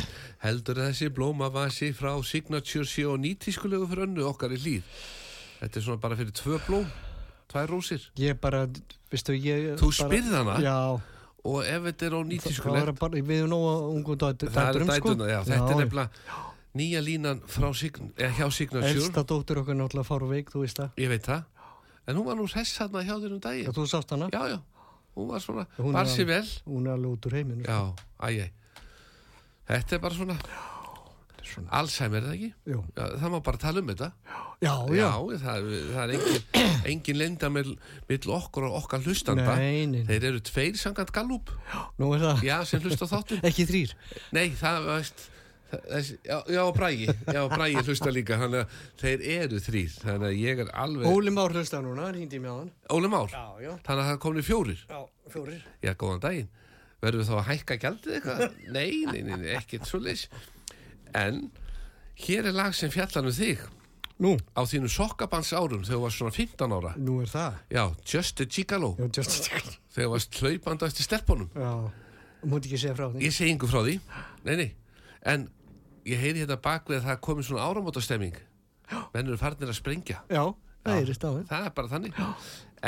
heldur 0.43 0.81
þessi 0.83 1.07
blómavasi 1.15 1.93
frá 1.95 2.17
Signature 2.27 3.15
nýtískulegu 3.23 3.87
fyrir 3.87 4.09
önnu 4.09 4.25
okkar 4.27 4.57
í 4.57 4.59
hlýð 4.59 4.89
þetta 5.61 5.79
er 5.79 5.85
svona 5.85 6.03
bara 6.03 6.17
fyrir 6.19 6.35
tvö 6.35 6.59
blóm 6.67 6.89
tvær 7.53 7.71
rósir 7.71 8.09
Ég 8.19 8.41
bara, 8.43 8.65
veistu, 9.13 9.37
ég... 9.39 9.77
Þú 9.79 9.91
spyrð 10.01 10.35
hana? 10.35 10.57
Já. 10.65 10.79
og 11.47 11.61
ef 11.63 11.87
þetta 11.87 12.09
er 12.09 12.17
á 12.19 12.21
nýtískulegt 12.33 12.99
bara, 12.99 13.23
við 13.23 13.45
erum 13.45 13.55
nóga 13.55 13.77
ungu 13.93 14.19
dæturum, 14.19 14.57
það 14.57 14.81
er 14.81 14.87
sko. 14.89 15.15
dætuna, 15.15 15.31
já, 15.31 15.39
þetta 15.53 15.71
er 15.71 15.81
nefnilega 15.85 16.43
nýja 16.81 17.05
línan 17.07 17.45
frá 17.51 17.71
Sign, 17.71 18.11
eh, 18.19 18.35
hjá 18.35 18.51
Signature 18.51 18.97
Elsta 18.97 19.23
dóttur 19.23 19.63
okkar 19.63 19.79
náttúrulega 19.79 20.11
fár 20.11 20.27
veik, 20.27 20.51
þú 20.51 20.67
veist 20.67 20.83
það. 20.83 20.91
ég 20.99 21.15
veit 21.15 21.31
það 21.31 21.47
en 22.11 22.19
hún 22.19 22.27
var 22.27 22.43
nú 22.43 22.51
hress 22.51 22.83
hérna 22.83 23.07
hjá 23.07 23.15
þér 23.15 23.39
um 23.39 23.39
Já, 23.39 23.47
daginn 23.47 23.79
þú 23.79 23.87
sást 23.95 24.11
hana? 24.11 24.27
já, 24.35 24.43
já, 24.57 24.59
hún 25.21 25.31
var 25.35 25.45
svona, 25.45 25.67
Hún 25.79 25.93
var 25.97 26.09
sér 26.11 26.27
vel 26.33 26.49
Hún 26.67 26.89
er 26.91 26.97
alveg 26.97 27.15
út 27.19 27.31
úr 27.31 27.39
heiminu. 27.39 27.63
sko. 27.65 27.71
já, 27.71 28.29
æj, 28.29 28.43
æj 28.45 28.51
þetta 29.71 29.97
er 29.99 30.05
bara 30.09 30.15
svona 30.19 30.37
svona. 31.51 31.67
Alzheimer, 31.81 32.21
er 32.23 32.27
það 32.29 32.35
ekki? 32.37 32.49
Jú. 32.71 32.81
Já, 32.95 33.05
það 33.19 33.33
má 33.33 33.39
bara 33.43 33.59
tala 33.59 33.81
um 33.83 33.89
þetta 33.91 34.09
Já, 34.61 34.75
já. 34.95 35.09
það, 35.41 35.69
það 35.91 36.03
er 36.05 36.13
engin, 36.15 36.45
engin 36.93 37.19
lenda 37.19 37.49
með, 37.51 37.71
með 38.11 38.29
okkur 38.37 38.67
og 38.69 38.77
okkar 38.83 39.03
hlustanda 39.07 39.47
Nei, 39.57 39.87
nei, 39.87 39.87
nei. 39.97 40.05
þeir 40.11 40.27
eru 40.31 40.43
tveir 40.47 40.79
sangant 40.79 41.11
það. 42.23 42.45
já, 42.47 42.57
sem 42.71 42.85
hlusta 42.85 43.09
þáttum 43.11 43.43
Ekki 43.51 43.67
þrýr. 43.71 43.95
nei, 44.37 44.47
það 44.61 44.87
veist 44.93 45.27
það- 45.71 45.87
þess, 45.91 46.11
já, 46.27 46.39
já, 46.55 46.63
Brægi, 46.77 47.07
já, 47.35 47.41
Brægi 47.55 47.83
hlusta 47.87 48.11
líka. 48.13 48.39
Þannig 48.43 48.61
að 48.65 48.69
þeir 49.03 49.25
eru 49.37 49.61
þrýr 49.67 49.97
þannig 50.05 50.29
að 50.31 50.39
ég 50.41 50.63
er 50.65 50.71
alveg 50.85 51.07
Óli 51.11 51.31
Már 51.35 51.51
hlusta 51.57 51.81
núna, 51.85 52.11
hindi 52.15 52.37
í 52.37 52.43
mjáðan. 52.45 52.71
Óli 52.91 53.09
Már, 53.09 53.29
Já, 53.31 53.45
já. 53.63 53.73
þannig 53.87 54.05
að 54.05 54.11
það 54.11 54.19
komni 54.27 54.43
fjórir? 54.43 54.85
Já, 54.89 55.01
fjórir. 55.31 55.63
já, 55.83 55.95
góðan 55.95 56.21
daginn. 56.21 56.49
Verður 57.01 57.23
við 57.23 57.29
þá 57.31 57.37
að 57.41 57.47
hækka 57.51 57.77
gjaldið 57.81 58.15
eitthvað? 58.19 58.57
Nei, 58.73 59.05
nei, 59.09 59.23
nei, 59.23 59.37
nei, 59.41 59.55
ekkert 59.57 59.87
svo 59.89 59.99
leys 60.05 60.27
en 61.15 61.51
hér 62.27 62.47
er 62.51 62.53
lag 62.53 62.75
sem 62.77 62.91
fjallar 62.93 63.25
um 63.25 63.33
þig. 63.33 63.59
Nú, 64.21 64.35
á 64.53 64.61
þínu 64.69 64.91
sokkabans 64.93 65.49
árum 65.57 65.81
þegar 65.81 65.97
þú 65.97 66.01
varst 66.03 66.19
svona 66.21 66.35
15 66.37 66.75
ára. 66.77 66.91
Nú 67.01 67.23
er 67.23 67.31
það. 67.33 67.55
já, 67.73 67.85
Just 68.05 68.41
a 68.41 68.45
Gigolo. 68.45 68.91
Já, 69.01 69.09
just 69.17 69.49
þegar 69.49 69.79
þú 69.97 70.11
varst 70.13 70.41
hlaupandi 70.43 70.85
ég 76.09 76.21
heyri 76.23 76.43
hérna 76.43 76.57
bak 76.63 76.89
við 76.89 77.01
að 77.01 77.07
það 77.11 77.21
komið 77.27 77.49
svona 77.51 77.67
áramótastemming 77.71 78.39
menn 79.15 79.27
eru 79.29 79.37
farnir 79.39 79.71
að 79.71 79.79
sprengja 79.79 80.21
Já, 80.31 80.45
það 80.87 81.01
er 81.03 81.13
stáðið. 81.19 81.45
það 81.51 81.67
er 81.69 81.75
bara 81.77 81.93
þannig 81.93 82.21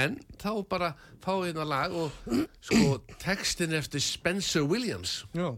en 0.02 0.16
þá 0.40 0.50
bara 0.72 0.92
fáið 1.22 1.44
hérna 1.50 1.66
lag 1.68 1.92
og 1.92 2.14
sko 2.64 2.96
textin 3.22 3.74
eftir 3.76 4.00
Spencer 4.02 4.64
Williams 4.66 5.18
Já, 5.36 5.50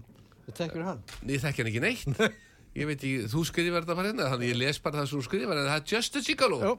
það 0.48 0.58
tekkur 0.58 0.84
hann. 0.88 1.04
ég 1.30 1.40
þekki 1.44 1.62
hann 1.64 1.70
ekki 1.72 1.84
neitt 1.84 2.34
ég 2.80 2.88
veit 2.90 2.98
ekki, 2.98 3.28
þú 3.30 3.44
skrifar 3.48 3.84
þetta 3.86 3.96
bara 4.00 4.10
hérna 4.10 4.32
þannig 4.34 4.50
ég 4.52 4.60
les 4.64 4.82
bara 4.82 5.00
það 5.04 5.12
sem 5.12 5.20
þú 5.22 5.28
skrifar 5.30 5.62
en 5.62 5.70
það 5.70 5.78
er 5.78 5.88
Just 5.94 6.18
a 6.18 6.24
Gigolo 6.26 6.60
Já. 6.64 6.74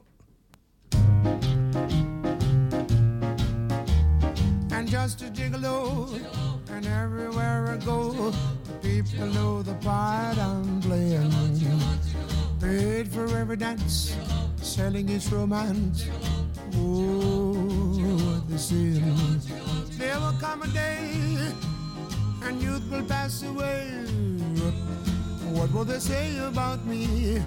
and 4.76 4.90
just 4.92 5.22
a 5.22 5.30
gigolo. 5.30 6.10
And 6.70 6.86
everywhere 6.86 7.72
I 7.74 7.78
go, 7.86 8.12
the 8.12 8.65
people 9.04 9.28
know 9.28 9.62
the 9.62 9.74
part 9.76 10.38
I'm 10.38 10.80
playing. 10.80 11.32
Paid 12.62 13.08
for 13.10 13.26
every 13.38 13.58
dance, 13.58 14.16
selling 14.62 15.10
its 15.10 15.30
romance. 15.32 16.08
Oh, 16.78 18.42
they 18.48 18.58
say. 18.58 19.02
There 20.00 20.20
will 20.20 20.38
come 20.40 20.62
a 20.62 20.68
day 20.68 21.52
and 22.44 22.62
youth 22.62 22.90
will 22.90 23.04
pass 23.04 23.44
away. 23.44 23.88
What 25.52 25.74
will 25.74 25.86
they 25.86 26.00
say 26.00 26.38
about 26.38 26.86
me? 26.86 27.40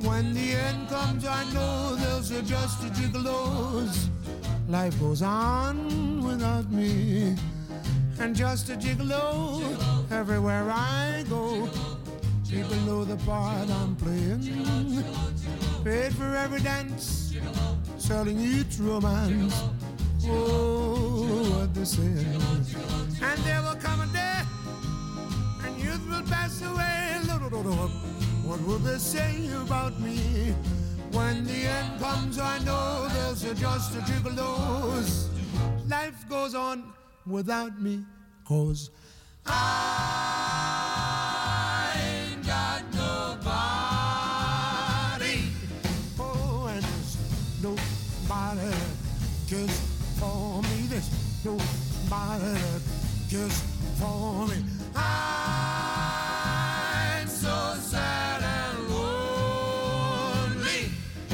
When 0.00 0.32
the 0.32 0.52
end 0.52 0.88
comes, 0.88 1.26
I 1.26 1.44
know 1.52 1.96
they'll 1.96 2.22
say 2.22 2.40
just 2.42 2.82
a 2.84 2.88
gigolos. 2.88 4.08
Life 4.68 4.98
goes 4.98 5.20
on 5.20 6.24
without 6.24 6.70
me. 6.72 7.36
And 8.18 8.34
just 8.34 8.70
a 8.70 8.72
gigolo 8.76 9.62
everywhere 10.10 10.70
I 10.70 11.24
go. 11.28 11.68
People 12.48 12.76
know 12.86 13.04
the 13.04 13.16
part 13.24 13.68
I'm 13.70 13.94
playing. 13.96 15.04
Paid 15.84 16.14
for 16.14 16.34
every 16.34 16.60
dance, 16.60 17.34
selling 17.98 18.40
each 18.40 18.78
romance. 18.78 19.62
Oh, 20.28 21.58
what 21.58 21.74
they 21.74 21.84
say. 21.84 22.02
And 23.22 23.38
there 23.44 23.62
will 23.62 23.76
come 23.76 24.00
a 24.00 24.06
day, 24.12 24.40
and 25.64 25.78
youth 25.78 26.04
will 26.08 26.22
pass 26.22 26.62
away. 26.62 27.02
What 28.44 28.60
will 28.62 28.78
they 28.78 28.98
say 28.98 29.48
about 29.64 30.00
me? 30.00 30.54
When 31.12 31.44
the 31.44 31.66
end 31.66 32.00
comes, 32.00 32.38
I 32.38 32.58
know 32.64 33.08
there's 33.08 33.42
just 33.60 33.94
a 33.94 34.00
gigolos. 34.00 35.28
Life 35.88 36.28
goes 36.28 36.54
on 36.54 36.84
without 37.26 37.80
me, 37.80 38.04
cause 38.44 38.90
I 39.46 39.52
ain't 41.96 42.46
got 42.46 42.82
nobody. 42.94 43.46
Oh, 46.18 46.66
and 46.70 46.82
there's 46.82 47.16
nobody 47.62 48.74
cares 49.48 49.80
for 50.18 50.62
me. 50.62 50.86
There's 50.88 51.10
nobody 51.44 52.58
cares 53.28 53.62
for 53.98 54.46
me. 54.46 54.64
I'm 54.94 57.28
so 57.28 57.74
sad 57.80 58.42
and 58.42 58.88
lonely. 58.88 60.90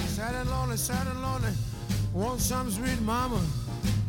Sad 0.07 0.35
and 0.35 0.51
lonely, 0.51 0.77
sad 0.77 1.07
and 1.07 1.23
lonely. 1.23 1.53
Want 2.15 2.41
some 2.41 2.71
sweet 2.71 3.01
mama? 3.03 3.41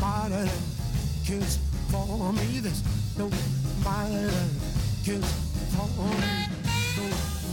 minor 0.00 0.44
than 0.44 0.62
kiss 1.24 1.58
for 1.90 2.32
me. 2.32 2.60
There's 2.60 2.82
no 3.18 3.30
minor 3.84 4.26
than 4.26 4.48
kiss 5.04 5.24
for 5.76 5.86
me. 6.08 6.46
No 6.96 7.06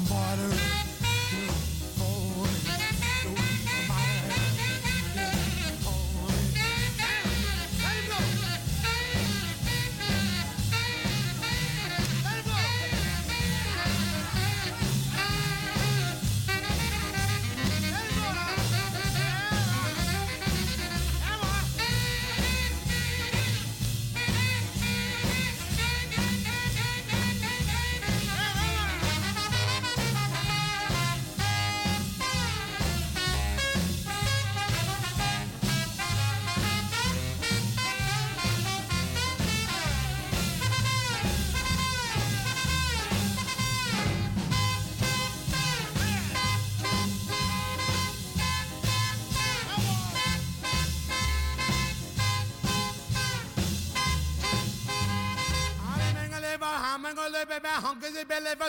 minor 0.09 0.86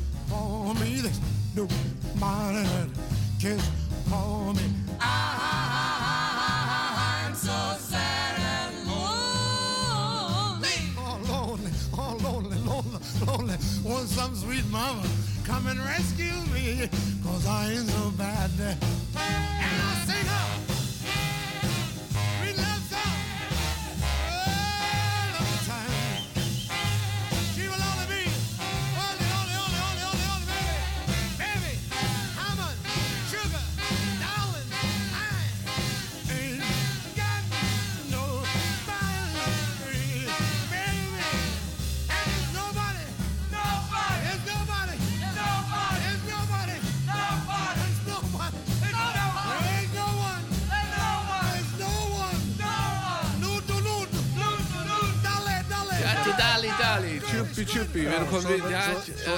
Dali, 56.39 56.70
dali, 56.80 57.12
tjuppi, 57.24 57.64
tjuppi, 57.64 58.03
við 58.05 58.12
erum 58.16 58.28
komin 58.30 58.49
við, 58.51 58.61
svo- 58.61 58.70
já, 58.72 58.82
svo- 59.01 59.37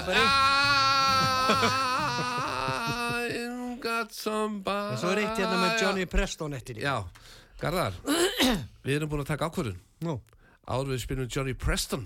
svo 4.98 5.10
er 5.12 5.20
eitt 5.22 5.38
hérna 5.38 5.58
með 5.60 5.74
Johnny 5.82 6.06
Preston 6.10 6.54
eftir 6.56 6.80
í. 6.80 6.82
Já, 6.86 6.96
Garðar, 7.60 7.94
við 8.84 8.96
erum 8.96 9.10
búin 9.12 9.22
að 9.24 9.30
taka 9.32 9.48
ákvörðun. 9.50 9.78
Nú, 10.06 10.18
Áður 10.68 10.90
við 10.92 11.00
spilum 11.04 11.28
Johnny 11.32 11.54
Preston. 11.56 12.04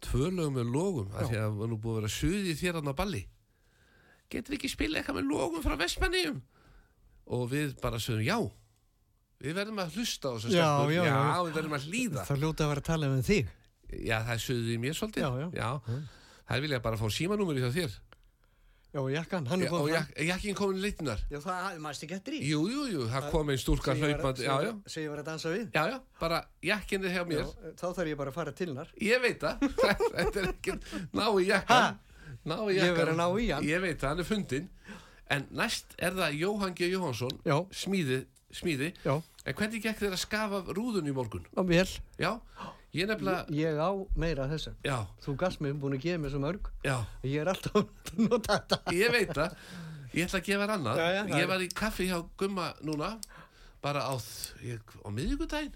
Tvö 0.00 0.30
lögum 0.30 0.54
með 0.56 0.70
logum, 0.72 1.08
af 1.18 1.28
því 1.28 1.36
að 1.42 1.56
var 1.58 1.68
nú 1.68 1.76
búið 1.82 1.96
að 1.96 1.98
vera 2.00 2.12
suði 2.14 2.54
þér 2.56 2.78
hann 2.78 2.88
á 2.90 2.94
balli. 2.96 3.24
Getur 4.30 4.54
ekki 4.56 4.70
spila 4.70 5.00
eitthvað 5.00 5.18
með 5.18 5.28
logum 5.32 5.64
frá 5.64 5.74
Vestmanniðum? 5.80 6.38
Og 7.34 7.44
við 7.50 7.74
bara 7.82 7.98
sögum 8.00 8.24
já. 8.24 8.38
Við 9.42 9.54
verðum 9.58 9.78
að 9.82 9.92
hlusta 9.98 10.30
á 10.30 10.34
þessu 10.38 10.50
Já, 10.54 10.66
stelpur. 10.66 10.92
já, 10.94 11.02
já. 11.04 11.14
já, 11.14 11.38
við 11.46 11.52
verðum 11.58 11.76
að 11.78 11.84
hlýða. 11.90 12.24
það 12.26 12.40
hljóta 12.42 12.64
að 12.64 12.70
vera 12.72 12.80
að 12.82 12.88
tala 12.88 13.10
um 13.12 13.22
þig. 13.28 13.50
Já, 13.92 14.18
það 14.26 14.34
er 14.36 14.68
í 14.74 14.76
mér 14.82 14.94
svolítið. 14.98 15.24
Já, 15.24 15.50
já. 15.56 16.02
Það 16.48 16.60
vilja 16.64 16.80
bara 16.84 16.96
fá 17.00 17.06
símanúmeri 17.12 17.60
hjá 17.64 17.70
þér. 17.74 17.96
Já, 18.88 19.00
og 19.02 19.10
jakkan, 19.12 19.44
hann 19.50 19.60
Já, 19.60 19.66
er 19.66 19.72
og 19.76 19.82
komið 19.82 19.92
jak 19.92 20.12
jakkin 20.30 20.54
komin 20.56 20.78
leitinar. 20.80 21.20
Já, 21.28 21.38
það 21.44 21.74
maður 21.84 22.04
ekki 22.06 22.14
eftir 22.16 22.36
í. 22.38 22.38
Jú, 22.48 22.60
jú, 22.72 22.84
jú, 22.88 23.02
það 23.12 23.26
kom 23.34 23.50
einn 23.52 23.60
stúlka 23.60 23.92
hlaupandi. 23.98 24.46
Já, 24.46 24.54
já, 24.64 24.70
Segir 24.88 25.04
ég 25.04 25.10
var 25.12 25.20
að 25.20 25.26
dansa 25.28 25.52
við. 25.52 25.66
já, 25.76 25.82
já, 25.92 25.98
bara 26.20 26.38
jakkin 26.64 27.04
er 27.04 27.12
hjá 27.18 27.24
mér. 27.28 27.42
Já, 27.44 27.72
þá 27.76 27.84
þarf 27.98 28.08
ég 28.08 28.16
bara 28.22 28.32
að 28.32 28.38
fara 28.38 28.54
til 28.56 28.68
hennar. 28.70 28.88
Ég 29.04 29.20
veit 29.20 29.44
það. 29.44 29.66
Þetta 30.16 30.40
er 30.40 30.48
ekki, 30.54 30.76
ná 31.20 31.26
í 31.36 31.44
jakkan. 31.50 31.98
Ná 32.48 32.56
í 32.64 32.72
Ég 32.72 32.80
jakkan. 32.80 32.96
verð 33.02 33.12
að 33.12 33.20
ná 33.20 33.28
í 33.44 33.50
hann. 33.52 33.68
Ég 33.68 33.84
veit 33.84 34.00
það, 34.00 34.08
hann 34.14 34.24
er 34.24 34.28
fundinn. 34.30 34.68
En 35.36 35.44
næst 35.52 35.92
er 36.00 36.16
það 36.16 36.38
Jóhann 36.40 36.74
G. 36.80 36.88
Jóhansson, 36.88 37.36
Já. 37.44 37.58
smíði, 37.76 38.22
smíði. 38.56 38.94
Já, 39.04 39.18
En 39.48 39.54
hvernig 39.56 39.80
gekk 39.84 40.00
þér 40.00 40.16
að 40.16 40.20
skafa 40.24 40.58
rúðun 40.76 41.08
í 41.08 41.12
morgun? 41.12 41.44
og 41.56 41.68
vel. 41.68 41.84
Já, 42.20 42.38
Ég 42.96 43.06
nefnilega, 43.06 43.44
Ég 43.52 43.76
á 43.76 43.90
meira 44.16 44.46
já, 44.84 45.06
Þú 45.24 45.36
gafst 45.36 45.60
mér 45.60 45.74
búin 45.76 45.96
að 45.98 46.02
gefa 46.06 46.18
mér 46.22 46.30
svo 46.32 46.40
mörg. 46.40 46.70
já, 46.84 47.04
Ég 47.22 47.40
er 47.42 47.50
alltaf 47.52 47.74
að 47.76 47.88
nota 48.28 48.58
þetta. 48.58 48.78
ég 48.96 49.10
veit 49.12 49.28
það. 49.36 49.56
Ég 50.14 50.24
ætla 50.24 50.40
að 50.40 50.44
gefa 50.46 50.62
þér 50.64 50.72
annað. 50.78 50.96
Já, 50.96 51.08
já, 51.12 51.22
ég 51.28 51.42
er- 51.42 51.46
var 51.50 51.60
í 51.60 51.68
kaffi 51.74 52.06
hjá 52.08 52.22
Gumma 52.38 52.72
núna, 52.82 53.18
bara 53.82 54.00
á, 54.08 54.16
ég, 54.64 54.80
á 55.04 55.08
miðvikudaginn. 55.12 55.74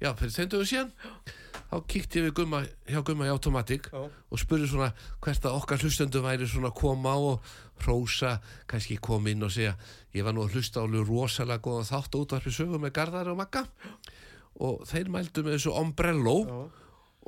Já, 0.00 0.12
fyrir 0.14 0.30
þeimduðu 0.30 0.66
síðan. 0.70 0.92
Þá 1.68 1.76
kíkti 1.90 2.20
ég 2.22 2.28
við 2.30 2.34
Gumma, 2.38 2.62
hjá 2.86 3.02
Gumma 3.04 3.26
í 3.26 3.32
Automatic 3.34 3.90
Já. 3.90 3.98
og 4.30 4.38
spurði 4.38 4.68
svona 4.70 4.92
hvert 5.20 5.42
að 5.42 5.56
okkar 5.58 5.82
hlustendur 5.82 6.22
væri 6.22 6.46
svona 6.48 6.70
að 6.70 6.78
koma 6.78 7.10
á 7.12 7.18
og 7.18 7.40
hrósa, 7.82 8.40
kannski 8.70 8.96
koma 9.02 9.28
inn 9.34 9.42
og 9.42 9.50
segja 9.50 9.74
ég 10.14 10.24
var 10.24 10.32
nú 10.32 10.46
að 10.46 10.54
hlusta 10.54 10.80
álu 10.80 11.02
rosalega 11.04 11.58
góða 11.60 11.84
þátt 11.90 12.14
út 12.14 12.32
af 12.32 12.46
sögu 12.46 12.78
með 12.80 12.94
Garðar 12.96 13.28
og 13.34 13.36
Magga 13.36 13.66
og 13.66 13.68
þeir 14.90 15.10
mældu 15.14 15.44
með 15.46 15.56
þessu 15.58 15.74
Ombrello 15.78 16.36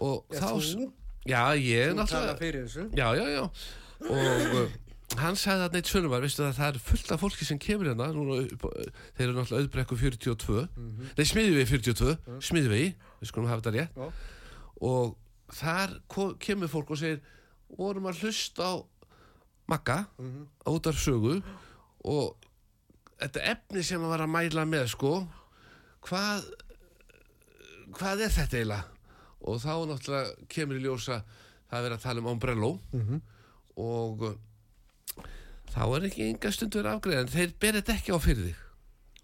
og 0.01 0.25
Já, 0.35 0.41
þá 0.41 0.49
þú? 0.67 0.87
já, 1.29 1.43
ég 1.61 1.93
náttúrulega 1.99 2.39
já, 2.97 3.09
já, 3.15 3.27
já. 3.37 3.43
Og 4.01 4.55
uh, 4.57 4.71
hann 5.21 5.37
sagði 5.37 5.67
að 5.67 5.75
neitt 5.77 5.91
svölumar 5.91 6.23
veistu 6.25 6.43
það, 6.47 6.55
er 6.71 6.79
fullt 6.87 7.11
af 7.13 7.21
fólki 7.21 7.45
sem 7.47 7.59
kemur 7.61 7.91
hérna 7.91 8.07
núna, 8.15 8.39
á- 8.47 8.75
þeir 9.19 9.27
eru 9.29 9.37
náttúrulega 9.37 9.65
auðbrekku 9.67 9.99
42 10.01 10.65
nei, 11.19 11.25
smiðvegi 11.29 11.67
42 11.69 12.15
smiðvegi, 12.49 12.93
við 13.21 13.31
skulum 13.33 13.51
hafa 13.51 13.61
þetta 13.61 13.75
rétt. 13.77 13.99
Já. 14.01 14.09
og 14.81 15.17
þar 15.53 15.97
kemur 16.41 16.71
fólk 16.73 16.95
og 16.95 17.01
segir 17.03 17.21
vorum 17.77 18.07
að 18.11 18.23
hlusta 18.25 18.71
á 18.71 18.75
Magga 19.71 19.99
á 20.67 20.69
út 20.73 20.89
af 20.91 20.97
sögu 20.99 21.37
og 22.09 22.33
þetta 23.21 23.45
efni 23.53 23.85
sem 23.87 24.01
að 24.03 24.15
var 24.17 24.25
að 24.25 24.33
mæla 24.33 24.65
með 24.67 24.89
sko 24.97 25.13
hvað 26.09 26.49
hvað 27.99 28.25
er 28.27 28.33
þetta 28.35 28.59
eiginlega? 28.61 28.85
Og 29.41 29.61
þá 29.63 29.73
náttúrulega 29.89 30.49
kemur 30.53 30.77
í 30.79 30.85
ljósa 30.85 31.21
það 31.71 31.77
er 31.79 31.85
verið 31.87 31.97
að 31.97 32.03
tala 32.05 32.21
um 32.21 32.31
Ombrello 32.35 32.71
og 33.81 34.25
uh, 34.27 34.35
þá 35.73 35.83
er 35.97 36.09
ekki 36.11 36.27
enga 36.29 36.51
stund 36.53 36.75
verið 36.77 36.91
afgreða 36.97 37.25
en 37.25 37.33
þeir 37.35 37.55
berið 37.63 37.81
þetta 37.81 37.97
ekki 37.97 38.13
á 38.13 38.19
fyrir 38.21 38.49
þig. 38.51 38.65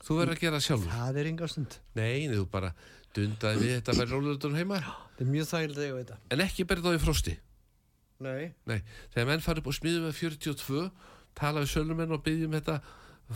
Þú 0.06 0.18
verður 0.20 0.36
að 0.36 0.42
gera 0.44 0.60
það 0.60 0.66
sjálfur. 0.68 0.92
Það 0.94 1.18
er 1.20 1.30
enga 1.32 1.48
stund. 1.50 1.78
nei, 1.98 2.28
þú 2.30 2.44
bara 2.52 2.70
dundaði 3.16 3.60
við 3.62 3.74
þetta 3.80 3.96
með 3.98 4.12
róluður 4.14 4.56
heima. 4.56 4.78
Það 5.16 5.24
er 5.24 5.30
mjög 5.32 5.48
þægilega 5.50 5.80
þegar 5.82 5.98
þetta. 6.02 6.18
en 6.30 6.44
ekki 6.46 6.66
berið 6.70 6.86
þá 6.86 6.94
í 6.96 7.02
frosti. 7.02 7.34
Nei. 8.26 8.44
Nei, 8.64 8.78
þegar 9.12 9.28
menn 9.28 9.42
fara 9.44 9.60
upp 9.60 9.66
og 9.68 9.76
smiðu 9.76 10.04
með 10.06 10.14
42 10.16 10.84
tala 11.36 11.60
við 11.64 11.72
sölumenn 11.74 12.14
og 12.16 12.22
byggjum 12.24 12.54
þetta 12.56 12.78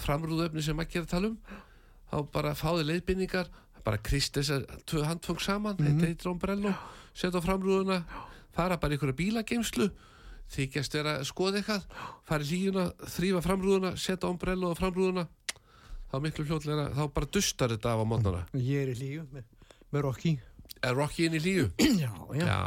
framrúðöfni 0.07 0.62
sem 0.64 0.81
ekki 0.81 1.01
er 1.01 1.05
að 1.05 1.11
tala 1.11 1.31
um 1.33 1.37
þá 2.11 2.16
bara 2.33 2.55
fáði 2.59 2.87
leiðbynningar 2.89 3.51
bara 3.85 3.99
krist 4.05 4.37
þessar 4.37 4.64
tvö 4.89 5.05
handfang 5.07 5.41
saman 5.43 5.78
þetta 5.81 6.07
heitir 6.11 6.31
ombrello, 6.31 6.72
setja 7.14 7.41
á 7.41 7.45
framrúðuna 7.45 8.01
fara 8.57 8.76
bara 8.81 8.95
í 8.95 8.99
einhverja 8.99 9.18
bílageimslu 9.20 9.89
þykjast 10.51 10.97
vera 10.99 11.16
að 11.20 11.28
skoða 11.31 11.61
eitthvað 11.61 11.85
fara 12.26 12.43
í 12.47 12.49
líjuna, 12.51 12.87
þrýfa 13.16 13.43
framrúðuna 13.47 13.93
setja 13.97 14.28
ombrello 14.31 14.72
á 14.72 14.74
framrúðuna. 14.78 15.26
Þá 16.11 16.16
miklu 16.24 16.45
fljótlega, 16.49 16.89
þá 16.97 17.03
bara 17.14 17.28
dustar 17.31 17.70
þetta 17.70 17.93
af 17.93 18.01
á 18.03 18.07
mótnana 18.11 18.41
Ég 18.59 18.83
er 18.83 18.89
í 18.91 18.97
líu 18.99 19.26
með, 19.31 19.45
með 19.95 20.03
Rocky. 20.09 20.33
er 20.83 20.97
Rocky 20.99 21.28
inn 21.28 21.37
í 21.39 21.43
líju? 21.45 21.68
Já, 22.03 22.11
já. 22.35 22.47
Já, 22.49 22.59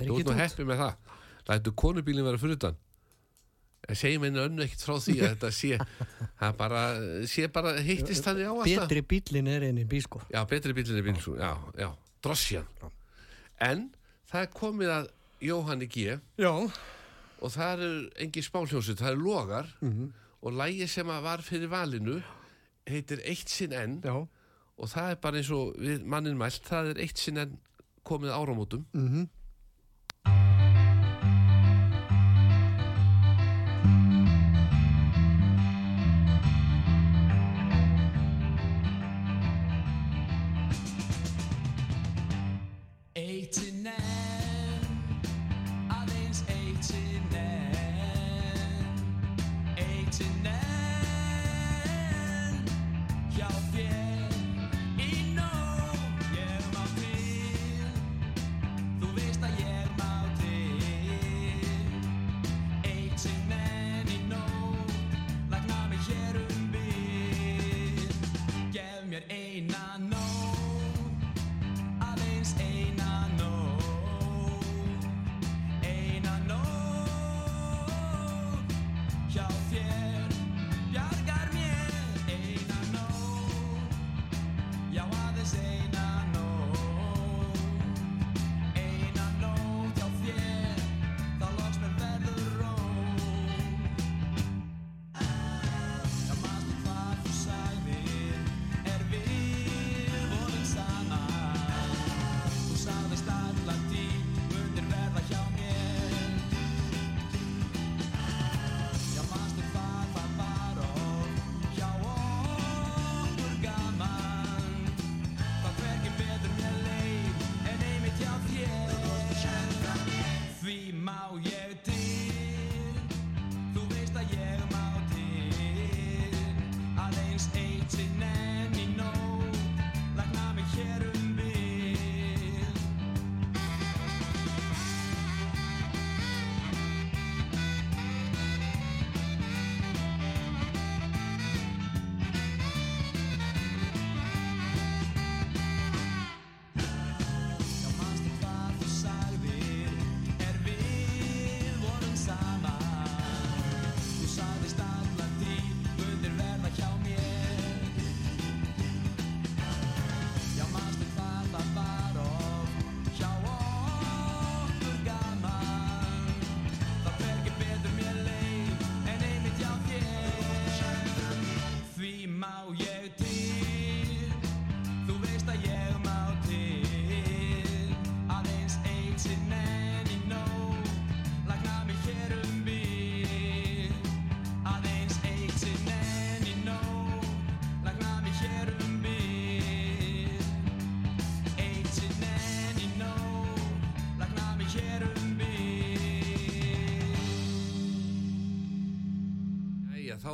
þú 0.00 0.16
ert 0.18 0.26
nú 0.32 0.34
heppið 0.40 0.66
með 0.72 0.82
það. 0.82 1.14
Lætu 1.46 1.72
konubílinn 1.78 2.26
vera 2.26 2.40
fyrir 2.42 2.58
utan. 2.58 2.74
En 2.74 2.85
segjum 3.94 4.24
henni 4.26 4.40
önnu 4.42 4.64
ekkert 4.64 4.82
frá 4.82 4.96
því 4.98 5.14
að 5.20 5.28
þetta 5.34 5.50
sé 5.54 5.78
Það 6.40 6.56
bara, 6.58 6.80
sé 7.30 7.46
bara 7.52 7.72
hittist 7.86 8.24
þannig 8.26 8.48
á 8.50 8.52
alltaf 8.52 8.88
Betri 8.88 9.02
bílinn 9.12 9.48
er 9.52 9.66
enn 9.68 9.78
í 9.78 9.84
bískó. 9.88 10.20
Já, 10.32 10.42
betri 10.48 10.74
bílinn 10.76 10.98
er 11.00 11.06
bíl 11.06 11.20
Já, 11.38 11.52
já, 11.78 11.90
drossjan. 12.24 12.66
En 13.62 13.86
það 14.30 14.40
er 14.42 14.50
komið 14.56 14.92
að 14.96 15.08
Jóhanni 15.46 15.86
G. 15.92 16.16
Já. 16.40 16.52
og 17.40 17.52
það 17.52 17.82
er 17.86 17.94
engi 18.24 18.42
spálhjónsut, 18.42 18.98
það 18.98 19.12
er 19.12 19.20
logar. 19.20 19.70
Og 20.42 20.52
lægi 20.52 20.86
sem 20.88 21.08
að 21.10 21.22
var 21.24 21.42
fyrir 21.44 21.68
valinu 21.72 22.18
heitir 22.86 23.20
Eitt 23.24 23.48
sinn 23.50 23.72
enn. 23.76 24.00
Já. 24.04 24.26
og 24.76 24.90
það 24.92 25.10
er 25.10 25.16
bara 25.22 25.38
eins 25.40 25.50
og 25.56 25.72
við 25.80 26.02
mannin 26.04 26.36
mælt, 26.36 26.60
það 26.68 26.90
er 26.90 26.98
Eitt 27.06 27.18
sinn 27.18 27.38
enn 27.40 27.54
komið 28.04 28.34
áramótum. 28.36 28.84
Mhm. 28.92 29.22
Eitt 29.24 29.35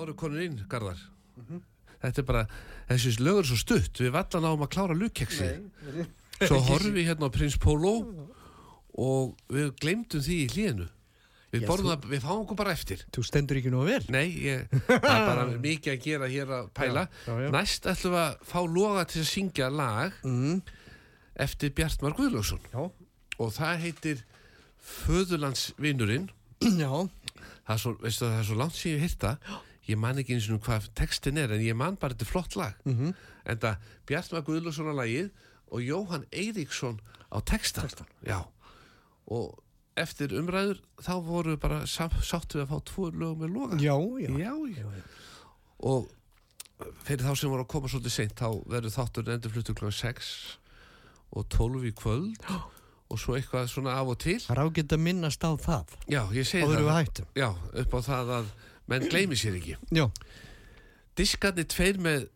eru 0.06 0.14
konur 0.18 0.42
inn, 0.44 0.60
Garðar. 0.70 1.00
Þetta 2.02 2.18
er 2.22 2.26
bara, 2.26 2.46
þessi 2.88 3.12
lögur 3.22 3.44
er 3.44 3.48
svo 3.52 3.58
stutt, 3.60 4.00
við 4.02 4.10
vallan 4.14 4.48
áum 4.50 4.64
að 4.66 4.72
klára 4.74 4.96
lukkeksi. 4.98 5.50
Svo 6.42 6.58
horfum 6.68 6.96
við 6.96 7.06
hérna 7.12 7.28
á 7.30 7.34
Prins 7.34 7.54
Pólo 7.62 7.92
og 8.98 9.36
við 9.52 9.70
glemdum 9.80 10.20
því 10.24 10.40
í 10.42 10.48
hlíðinu. 10.52 10.88
Við 11.52 11.66
það, 11.68 12.06
við 12.08 12.22
fáum 12.24 12.42
okkur 12.46 12.56
bara 12.56 12.72
eftir. 12.72 13.02
Þú 13.12 13.22
stendur 13.28 13.58
ekki 13.60 13.70
nú 13.74 13.82
vel. 13.84 14.00
Nei, 14.08 14.24
ég, 14.40 14.62
það 14.88 15.08
er 15.12 15.26
bara 15.28 15.42
mikið 15.60 15.92
að 15.92 15.98
gera 16.06 16.28
hér 16.32 16.52
að 16.58 16.70
pæla. 16.78 17.02
Já, 17.26 17.32
já, 17.32 17.42
já. 17.44 17.50
Næst 17.52 17.88
ætlum 17.92 18.14
við 18.16 18.22
að 18.22 18.46
fá 18.48 18.58
loga 18.72 19.02
til 19.12 19.20
að 19.22 19.28
syngja 19.34 19.68
lag 19.72 20.16
Mm. 20.24 20.62
eftir 21.44 21.72
Bjartmar 21.76 22.12
Guðlaugsson 22.16 22.60
Já. 22.72 22.82
og 23.40 23.52
það 23.56 23.84
heitir 23.84 24.24
Föðurlandsvinurinn. 25.06 26.30
Já. 26.62 26.88
Það 27.66 27.74
er 27.76 27.80
svo, 27.84 27.92
veistu, 28.02 28.24
það 28.26 28.38
er 28.40 28.46
svo 28.48 28.56
langt 28.58 28.76
síðan 28.78 28.96
ég 28.96 29.04
hýrta. 29.06 29.34
Ég 29.88 29.98
man 29.98 30.18
ekki 30.22 30.36
eins 30.36 30.46
og 30.54 30.60
hvað 30.62 30.88
textin 30.94 31.38
er 31.42 31.50
en 31.56 31.60
ég 31.64 31.74
man 31.76 31.96
bara 31.98 32.14
þetta 32.14 32.28
flott 32.30 32.56
lag. 32.56 32.74
Mhm. 32.86 33.14
En 33.46 33.58
það 33.58 33.76
Bjartmar 34.06 34.44
Guðlaugsson 34.46 34.92
á 34.92 34.94
lagið 34.94 35.30
og 35.72 35.80
Jóhann 35.82 36.26
Eiríksson 36.30 37.00
á 37.32 37.38
textan. 37.42 37.88
Textann. 37.88 38.06
Já. 38.26 38.44
Og 39.26 39.58
eftir 39.96 40.28
umræður 40.38 40.78
þá 41.02 41.12
voru 41.26 41.56
bara 41.60 41.82
sáttu 41.86 42.58
við 42.60 42.66
að 42.66 42.70
fá 42.70 42.78
tvo 42.84 43.10
lög 43.10 43.38
með 43.42 43.54
loga. 43.56 43.76
Já, 43.82 43.96
já. 44.22 44.30
Já, 44.38 44.54
já. 44.76 44.86
Og 45.82 46.08
fyrir 47.06 47.26
þá 47.26 47.34
sem 47.38 47.50
voru 47.50 47.64
að 47.64 47.68
koma 47.74 47.88
svolítið 47.90 48.14
seint 48.14 48.34
þá 48.38 48.48
verður 48.70 48.94
þáttur 48.96 49.32
endur 49.34 49.52
fluttu 49.54 49.74
kl. 49.74 49.90
6 49.90 50.30
og 51.32 51.48
12 51.48 51.84
í 51.88 51.92
kvöld 51.96 52.46
og 53.12 53.18
svo 53.20 53.34
eitthvað 53.36 53.68
svona 53.68 53.96
af 53.98 54.08
og 54.14 54.18
til. 54.22 54.38
Það 54.40 54.56
er 54.56 54.62
ágætt 54.64 54.94
að 54.96 55.02
minnast 55.04 55.44
á 55.44 55.50
það. 55.60 55.96
Já, 56.08 56.22
ég 56.32 56.46
segi 56.48 56.64
Áður 56.64 56.76
það. 56.78 56.86
við 56.86 56.96
hættum. 56.98 57.26
Já, 57.36 57.48
upp 57.82 57.92
á 57.92 58.00
það 58.08 58.32
að 58.38 58.52
menn 58.90 59.08
gleymi 59.08 59.38
sér 59.38 59.58
ekki. 59.58 59.76
Já. 59.94 60.06
Diskarnir 61.18 61.66
tveir 61.68 61.98
með 62.02 62.28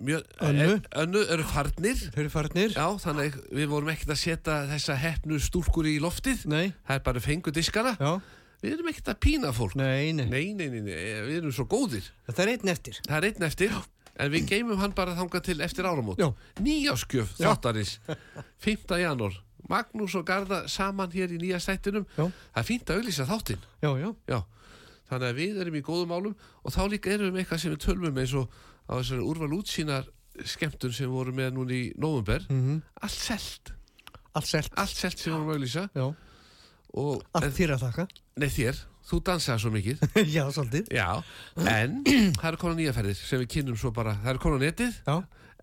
mjö, 0.00 0.20
Önnu. 0.46 0.80
önnu 1.02 1.22
eru 1.34 1.46
farnir. 1.50 1.98
Þeir 2.14 2.24
eru 2.24 2.32
farnir. 2.32 2.74
Já, 2.76 2.86
þannig 3.04 3.38
við 3.52 3.70
vorum 3.72 3.90
ekkert 3.92 4.14
að 4.14 4.20
setja 4.22 4.58
þessa 4.70 4.98
hefnu 5.02 5.40
stúlkur 5.42 5.88
í 5.90 5.98
loftið. 6.02 6.46
Nei. 6.50 6.72
Það 6.86 6.96
er 7.00 7.06
bara 7.10 7.24
fengu 7.24 7.54
diskana. 7.54 7.96
Já. 8.00 8.20
Við 8.60 8.76
erum 8.76 8.90
ekkert 8.92 9.08
að 9.14 9.20
pína 9.24 9.54
fólk. 9.56 9.74
Nei, 9.80 10.12
nei. 10.12 10.26
Nei, 10.28 10.44
nei, 10.52 10.68
nei, 10.68 10.82
nei, 10.84 10.98
við 11.26 11.38
erum 11.40 11.52
svo 11.56 11.64
góðir. 11.68 12.04
Það 12.28 12.44
er 12.44 12.52
einn 12.54 12.72
eftir. 12.74 13.00
Það 13.08 13.16
er 13.18 13.28
einn 13.30 13.48
eftir 13.48 13.80
En 14.20 14.30
við 14.32 14.48
geymum 14.50 14.80
hann 14.80 14.94
bara 14.96 15.14
þangað 15.16 15.44
til 15.48 15.60
eftir 15.64 15.86
áramót 15.88 16.20
Já. 16.20 16.28
Nýjáskjöf 16.60 17.36
Já. 17.38 17.50
þáttarins 17.50 17.98
5. 18.64 18.98
janúar 19.00 19.36
Magnús 19.70 20.16
og 20.18 20.26
Garða 20.28 20.64
saman 20.68 21.12
hér 21.14 21.32
í 21.36 21.38
nýja 21.40 21.60
stættinum 21.62 22.06
Já. 22.16 22.26
Það 22.26 22.60
er 22.62 22.68
fínt 22.68 22.90
að 22.90 23.00
auðlýsa 23.00 23.28
þáttinn 23.30 23.62
Já, 23.84 23.90
já. 24.02 24.10
Já. 24.28 24.38
Þannig 25.10 25.28
að 25.32 25.40
við 25.42 25.60
erum 25.64 25.76
í 25.80 25.84
góðum 25.84 26.14
málum 26.14 26.38
Og 26.64 26.74
þá 26.74 26.80
líka 26.92 27.12
erum 27.14 27.34
við 27.34 27.42
eitthvað 27.44 27.62
sem 27.64 27.74
við 27.74 27.82
tölvum 27.84 28.22
eins 28.22 28.34
og 28.38 28.56
á 28.86 28.92
þessari 28.96 29.26
úrval 29.26 29.52
útsýnar 29.58 30.08
skemmtun 30.46 30.94
sem 30.94 31.08
við 31.08 31.14
vorum 31.18 31.38
með 31.40 31.52
núna 31.58 31.76
í 31.76 31.84
november 32.00 32.46
Mm 32.48 32.80
Allt 33.02 33.18
selt 33.18 33.74
Allt 34.30 34.46
selt. 34.46 34.70
Allt 34.78 34.94
selt 34.94 35.18
sem 35.18 35.34
vorum 35.34 35.50
að 35.50 36.14
og, 36.94 37.22
Allt 37.38 37.54
þér 37.56 37.74
að 37.76 37.84
þakka. 37.86 38.04
Nei 38.40 38.48
þér, 38.50 38.78
þú 39.10 39.20
dansaði 39.26 39.62
svo 39.62 39.72
mikið 39.74 40.04
já, 40.36 40.42
svolítið. 40.54 40.90
Já, 40.94 41.08
en 41.70 41.96
það 42.06 42.46
eru 42.50 42.60
konar 42.62 42.78
nýja 42.78 42.94
ferðir 42.96 43.18
sem 43.20 43.42
við 43.42 43.50
kynnum 43.56 43.78
svo 43.80 43.92
bara, 43.94 44.16
það 44.22 44.32
eru 44.34 44.42
konar 44.44 44.62
netið 44.64 45.00
Já. 45.06 45.16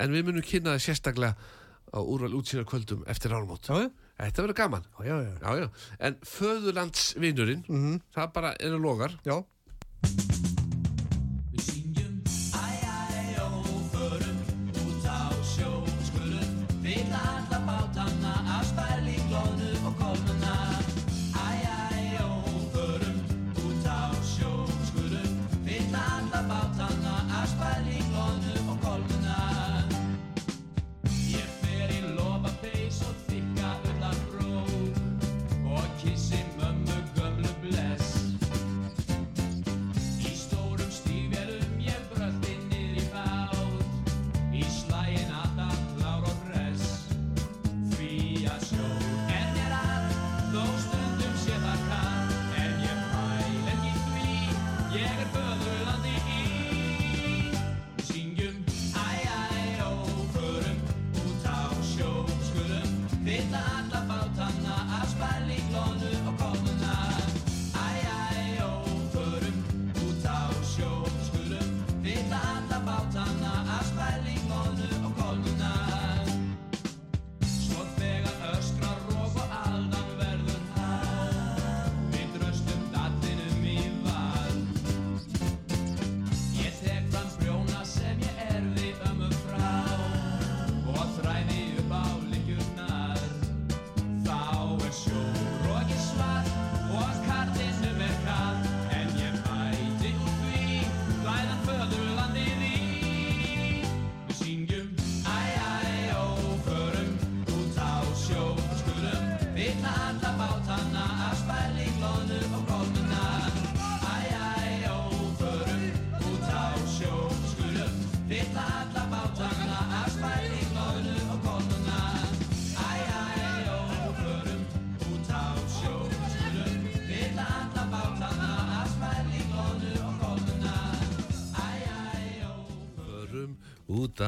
en 0.03 0.15
við 0.15 0.27
munum 0.27 0.45
kynna 0.45 0.75
það 0.75 0.83
sérstaklega 0.87 1.55
á 1.87 1.99
úrval 2.03 2.35
útsýnar 2.39 2.67
kvöldum 2.67 3.03
eftir 3.11 3.35
áramót. 3.35 3.67
Já, 3.67 3.87
já. 3.87 3.89
Þetta 4.17 4.43
verður 4.43 4.57
gaman. 4.57 4.85
Já, 5.05 5.15
já, 5.21 5.33
já. 5.41 5.55
Já. 5.61 5.69
En 5.99 6.15
föðurlandsvinurinn, 6.25 7.63
Mhm. 7.69 8.01
það 8.15 8.33
bara 8.33 8.55
eru 8.59 8.79
logar. 8.79 9.11
Já. 9.23 9.43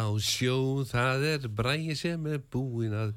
Á 0.06 0.10
sjó, 0.24 0.86
það 0.88 1.28
er 1.34 1.50
bræði 1.60 1.98
sem 2.00 2.32
er 2.32 2.40
búinn 2.52 2.96
að 2.96 3.12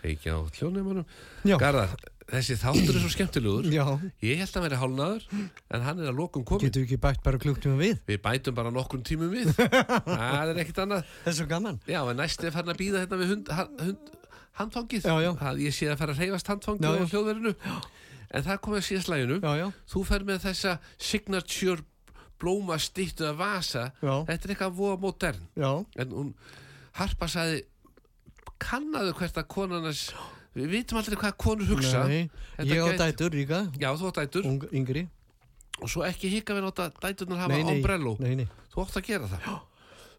kveikja 0.00 0.36
á 0.36 0.40
hljóneimunum. 0.58 1.06
Já. 1.48 1.56
Garðar, 1.60 1.94
þessi 2.28 2.56
þáttur 2.60 2.98
er 2.98 3.04
svo 3.04 3.12
skemmtilegur. 3.14 3.68
Já. 3.72 3.84
Ég 4.24 4.42
held 4.42 4.50
að 4.50 4.58
hann 4.58 4.66
veri 4.66 4.80
hálnaður, 4.82 5.28
en 5.70 5.86
hann 5.86 6.02
er 6.02 6.10
að 6.10 6.18
lokum 6.20 6.44
komin. 6.48 6.66
Getur 6.68 6.84
ekki 6.84 7.00
bætt 7.00 7.22
bara 7.24 7.40
klukktum 7.40 7.78
við? 7.80 8.02
Við 8.08 8.20
bætum 8.24 8.58
bara 8.58 8.72
nokkrum 8.74 9.04
tímum 9.06 9.32
við. 9.32 9.54
það 9.56 10.52
er 10.52 10.62
ekkert 10.64 10.82
annað. 10.84 11.08
Það 11.22 11.32
er 11.32 11.38
svo 11.38 11.48
gaman. 11.54 11.80
Já, 11.88 12.00
en 12.02 12.20
næst 12.20 12.44
er 12.44 12.54
farin 12.54 12.74
að 12.74 12.80
býða 12.82 13.04
hérna 13.04 13.20
við 13.22 13.34
hund, 13.34 13.54
hund, 13.80 14.12
handfangið. 14.60 15.08
Já, 15.08 15.16
já. 15.24 15.32
Það, 15.40 15.64
ég 15.64 15.78
sé 15.78 15.90
að 15.92 16.00
fara 16.02 16.16
að 16.16 16.24
reyfast 16.24 16.52
handfangið 16.52 16.90
á 16.90 16.94
já. 17.00 17.06
hljóðverinu. 17.14 17.56
En 18.34 18.44
það 18.44 18.62
komið 18.66 18.80
að 18.80 18.86
síðast 18.88 19.12
læginu. 19.12 19.40
Þú 19.92 20.06
fer 20.08 20.24
með 20.26 20.46
þessa 20.48 20.78
signature 20.98 21.84
blóma 22.44 22.76
stýttu 22.78 23.24
að 23.32 23.38
vasa. 23.40 23.86
Já. 24.04 24.14
Þetta 24.28 24.48
er 24.50 24.52
eitthvað 24.54 24.76
voða 24.78 25.00
modern. 25.00 25.42
Já. 25.56 25.70
En 26.04 26.12
hún, 26.12 26.30
Harpa 27.00 27.26
sagði, 27.32 27.64
kannaðu 28.62 29.14
hvert 29.18 29.38
að 29.40 29.48
konarnas, 29.50 30.02
við 30.54 30.68
vitum 30.76 31.00
aldrei 31.00 31.18
hvað 31.18 31.36
konur 31.40 31.70
hugsa. 31.72 32.04
Nei. 32.08 32.28
Ég 32.60 32.78
á 32.78 32.86
gæti- 32.92 33.00
dætur 33.02 33.30
líka. 33.34 33.60
Já, 33.80 33.90
þú 33.96 34.10
átt 34.12 34.20
dætur. 34.22 34.46
Ung, 34.46 34.62
yngri. 34.72 35.08
Og 35.82 35.88
svo 35.90 36.04
ekki 36.06 36.28
hika 36.30 36.54
við 36.54 36.68
láta 36.68 36.90
dæturnar 37.02 37.40
hafa 37.48 37.58
ombrello. 37.66 38.16
Þú 38.20 38.84
átt 38.84 38.96
að 39.00 39.06
gera 39.08 39.26
það. 39.26 39.40
Já. 39.48 39.56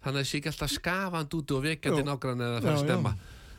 Þannig 0.03 0.19
að 0.19 0.21
það 0.21 0.27
sé 0.29 0.37
ekki 0.41 0.51
alltaf 0.51 0.69
skafand 0.75 1.29
úti 1.33 1.55
og 1.55 1.63
vekjandi 1.63 2.03
nágrann 2.05 2.41
eða 2.43 2.57
að 2.59 2.63
fara 2.67 2.75
að 2.75 2.83
stemma. 2.83 3.13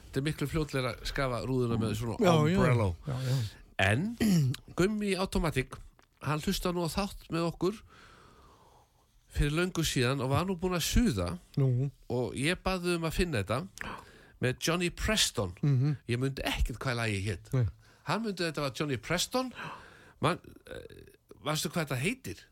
Þetta 0.06 0.16
er 0.20 0.26
miklu 0.28 0.46
fljótlega 0.52 0.92
að 0.92 1.06
skafa 1.10 1.40
rúðuna 1.48 1.78
með 1.80 1.96
svona 1.96 2.36
ombrello. 2.36 2.94
En 3.78 4.16
Gummi 4.76 5.16
Automatic 5.16 5.74
hann 6.22 6.40
hlusta 6.40 6.70
nú 6.72 6.84
á 6.86 6.88
þátt 6.92 7.26
með 7.32 7.48
okkur 7.50 7.80
fyrir 9.36 9.54
löngu 9.56 9.84
síðan 9.86 10.20
og 10.24 10.30
var 10.32 10.46
nú 10.48 10.56
búin 10.60 10.76
að 10.78 10.84
suða 10.88 11.28
Nú, 11.60 11.90
og 12.12 12.34
ég 12.38 12.58
baði 12.64 12.96
um 12.96 13.06
að 13.08 13.16
finna 13.18 13.42
þetta 13.42 13.60
með 14.44 14.58
Johnny 14.66 14.90
Preston. 14.92 15.54
Ég 16.08 16.20
myndi 16.20 16.42
ekkert 16.44 16.76
hvað 16.82 16.98
lagi 16.98 17.20
hétt 17.24 17.46
Nei. 17.56 17.64
hann 18.10 18.22
myndi 18.26 18.44
þetta 18.44 18.64
var 18.66 18.74
Johnny 18.76 18.98
Preston. 19.00 19.48
Man, 20.20 20.40
uh, 20.68 20.82
varstu 21.44 21.70
hvað 21.72 21.86
þetta 21.86 22.00
heitir? 22.02 22.42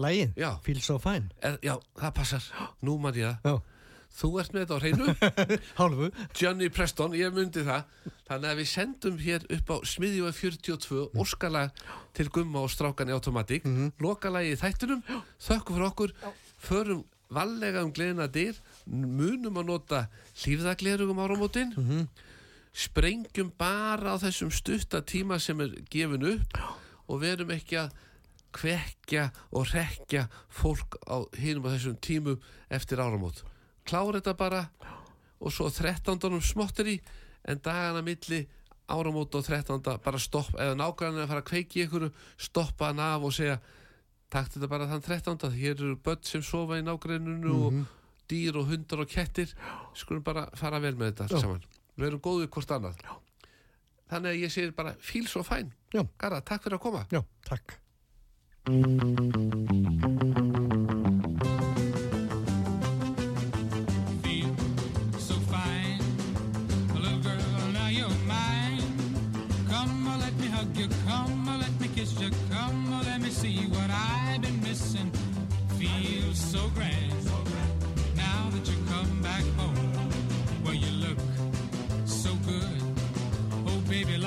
Lægin, 0.00 0.32
Já. 0.36 0.50
Feel 0.64 0.80
So 0.80 0.98
Fine. 0.98 1.28
Er, 1.44 1.58
já, 1.62 1.74
það 2.00 2.12
passar, 2.16 2.44
nú 2.82 2.96
man 3.00 3.14
ég 3.16 3.28
það. 3.28 3.44
Já, 3.44 3.71
þú 4.16 4.30
ert 4.40 4.54
með 4.54 4.64
þetta 4.64 4.76
á 4.76 4.82
hreinu. 4.82 5.14
Hálfu. 5.80 6.08
Johnny 6.38 6.68
Preston, 6.72 7.16
ég 7.16 7.32
myndi 7.34 7.64
það. 7.66 7.86
Þannig 8.28 8.50
að 8.50 8.60
við 8.60 8.68
sendum 8.72 9.20
hér 9.22 9.46
upp 9.56 9.72
á 9.72 9.76
smiðjúa 9.92 10.32
42 10.36 11.06
óskalag 11.22 11.82
til 12.16 12.28
Gumma 12.32 12.64
og 12.64 12.72
Strákan 12.72 13.12
í 13.12 13.16
Automatic. 13.16 13.64
Mm 13.64 13.76
-hmm. 13.76 13.92
lokalagi 14.02 14.52
í 14.52 14.60
þættunum, 14.60 15.02
þökkum 15.40 15.76
fyrir 15.76 15.88
okkur. 15.88 16.14
Förum 16.58 17.04
vallega 17.32 17.82
um 17.82 17.92
gleðina 17.92 18.28
dyr, 18.28 18.54
munum 18.86 19.56
að 19.56 19.66
nota 19.66 20.08
hlýfðaglerugum 20.36 21.18
áramótin. 21.18 22.08
Sprengjum 22.72 23.52
bara 23.58 24.16
á 24.16 24.16
þessum 24.20 24.50
stutta 24.50 25.02
tíma 25.02 25.38
sem 25.38 25.60
er 25.60 25.74
gefin 25.90 26.24
upp. 26.36 26.58
Og 27.08 27.20
verum 27.20 27.50
ekki 27.50 27.76
að 27.76 27.92
kvekja 28.52 29.30
og 29.50 29.72
rekja 29.72 30.28
fólk 30.48 30.96
á 31.08 31.24
hinum 31.36 31.66
á 31.68 31.72
þessum 31.74 31.96
tímum 32.00 32.40
eftir 32.70 33.00
áramót 33.00 33.44
klára 33.88 34.20
þetta 34.20 34.34
bara 34.38 34.62
og 35.42 35.52
svo 35.54 35.68
13. 35.70 36.40
smottir 36.40 36.90
í 36.94 36.96
en 37.48 37.60
dagana 37.62 38.02
milli 38.06 38.44
áramót 38.92 39.34
og 39.34 39.46
13. 39.46 39.80
bara 40.04 40.20
stopp 40.20 40.52
eða 40.58 40.76
nákvæmlega 40.78 41.24
að 41.26 41.32
fara 41.32 41.42
að 41.42 41.48
kveiki 41.50 41.84
ykkur 41.86 42.08
stoppa 42.36 42.90
hann 42.90 43.02
af 43.02 43.26
og 43.26 43.34
segja 43.34 43.58
takt 44.32 44.54
þetta 44.56 44.68
bara 44.70 44.88
þann 44.90 45.04
13. 45.04 45.50
hér 45.56 45.74
eru 45.76 45.96
börn 46.04 46.22
sem 46.26 46.44
sofa 46.46 46.78
í 46.80 46.86
nágreinunu 46.86 47.52
og 47.66 47.82
dýr 48.30 48.56
og 48.60 48.70
hundar 48.70 49.02
og 49.04 49.10
kettir 49.10 49.52
skulum 49.98 50.24
bara 50.24 50.46
fara 50.58 50.80
vel 50.82 50.94
með 50.96 51.12
þetta 51.12 51.28
allt 51.28 51.44
saman 51.44 51.66
við 51.98 52.08
erum 52.08 52.24
góðið 52.24 52.50
hvort 52.54 52.74
annað 52.78 53.02
Já. 53.04 53.12
þannig 54.14 54.30
að 54.32 54.40
ég 54.40 54.54
segir 54.54 54.74
bara 54.76 54.96
fíl 55.00 55.26
svo 55.28 55.44
fæn 55.46 55.72
Já. 55.92 56.02
Garða, 56.18 56.40
takk 56.40 56.64
fyrir 56.64 56.78
að 56.78 56.84
koma 56.86 57.06
Já, 57.12 57.22
takk 57.48 57.66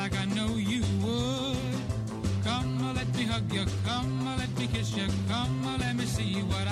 like 0.05 0.21
I 0.21 0.25
know 0.25 0.55
you 0.57 0.83
would. 1.01 1.57
Come 2.43 2.93
let 2.93 3.07
me 3.15 3.23
hug 3.23 3.51
you. 3.51 3.65
Come 3.87 4.37
let 4.37 4.51
me 4.59 4.67
kiss 4.67 4.95
you. 4.95 5.07
Come 5.27 5.77
let 5.79 5.95
me 5.95 6.05
see 6.05 6.41
what 6.43 6.64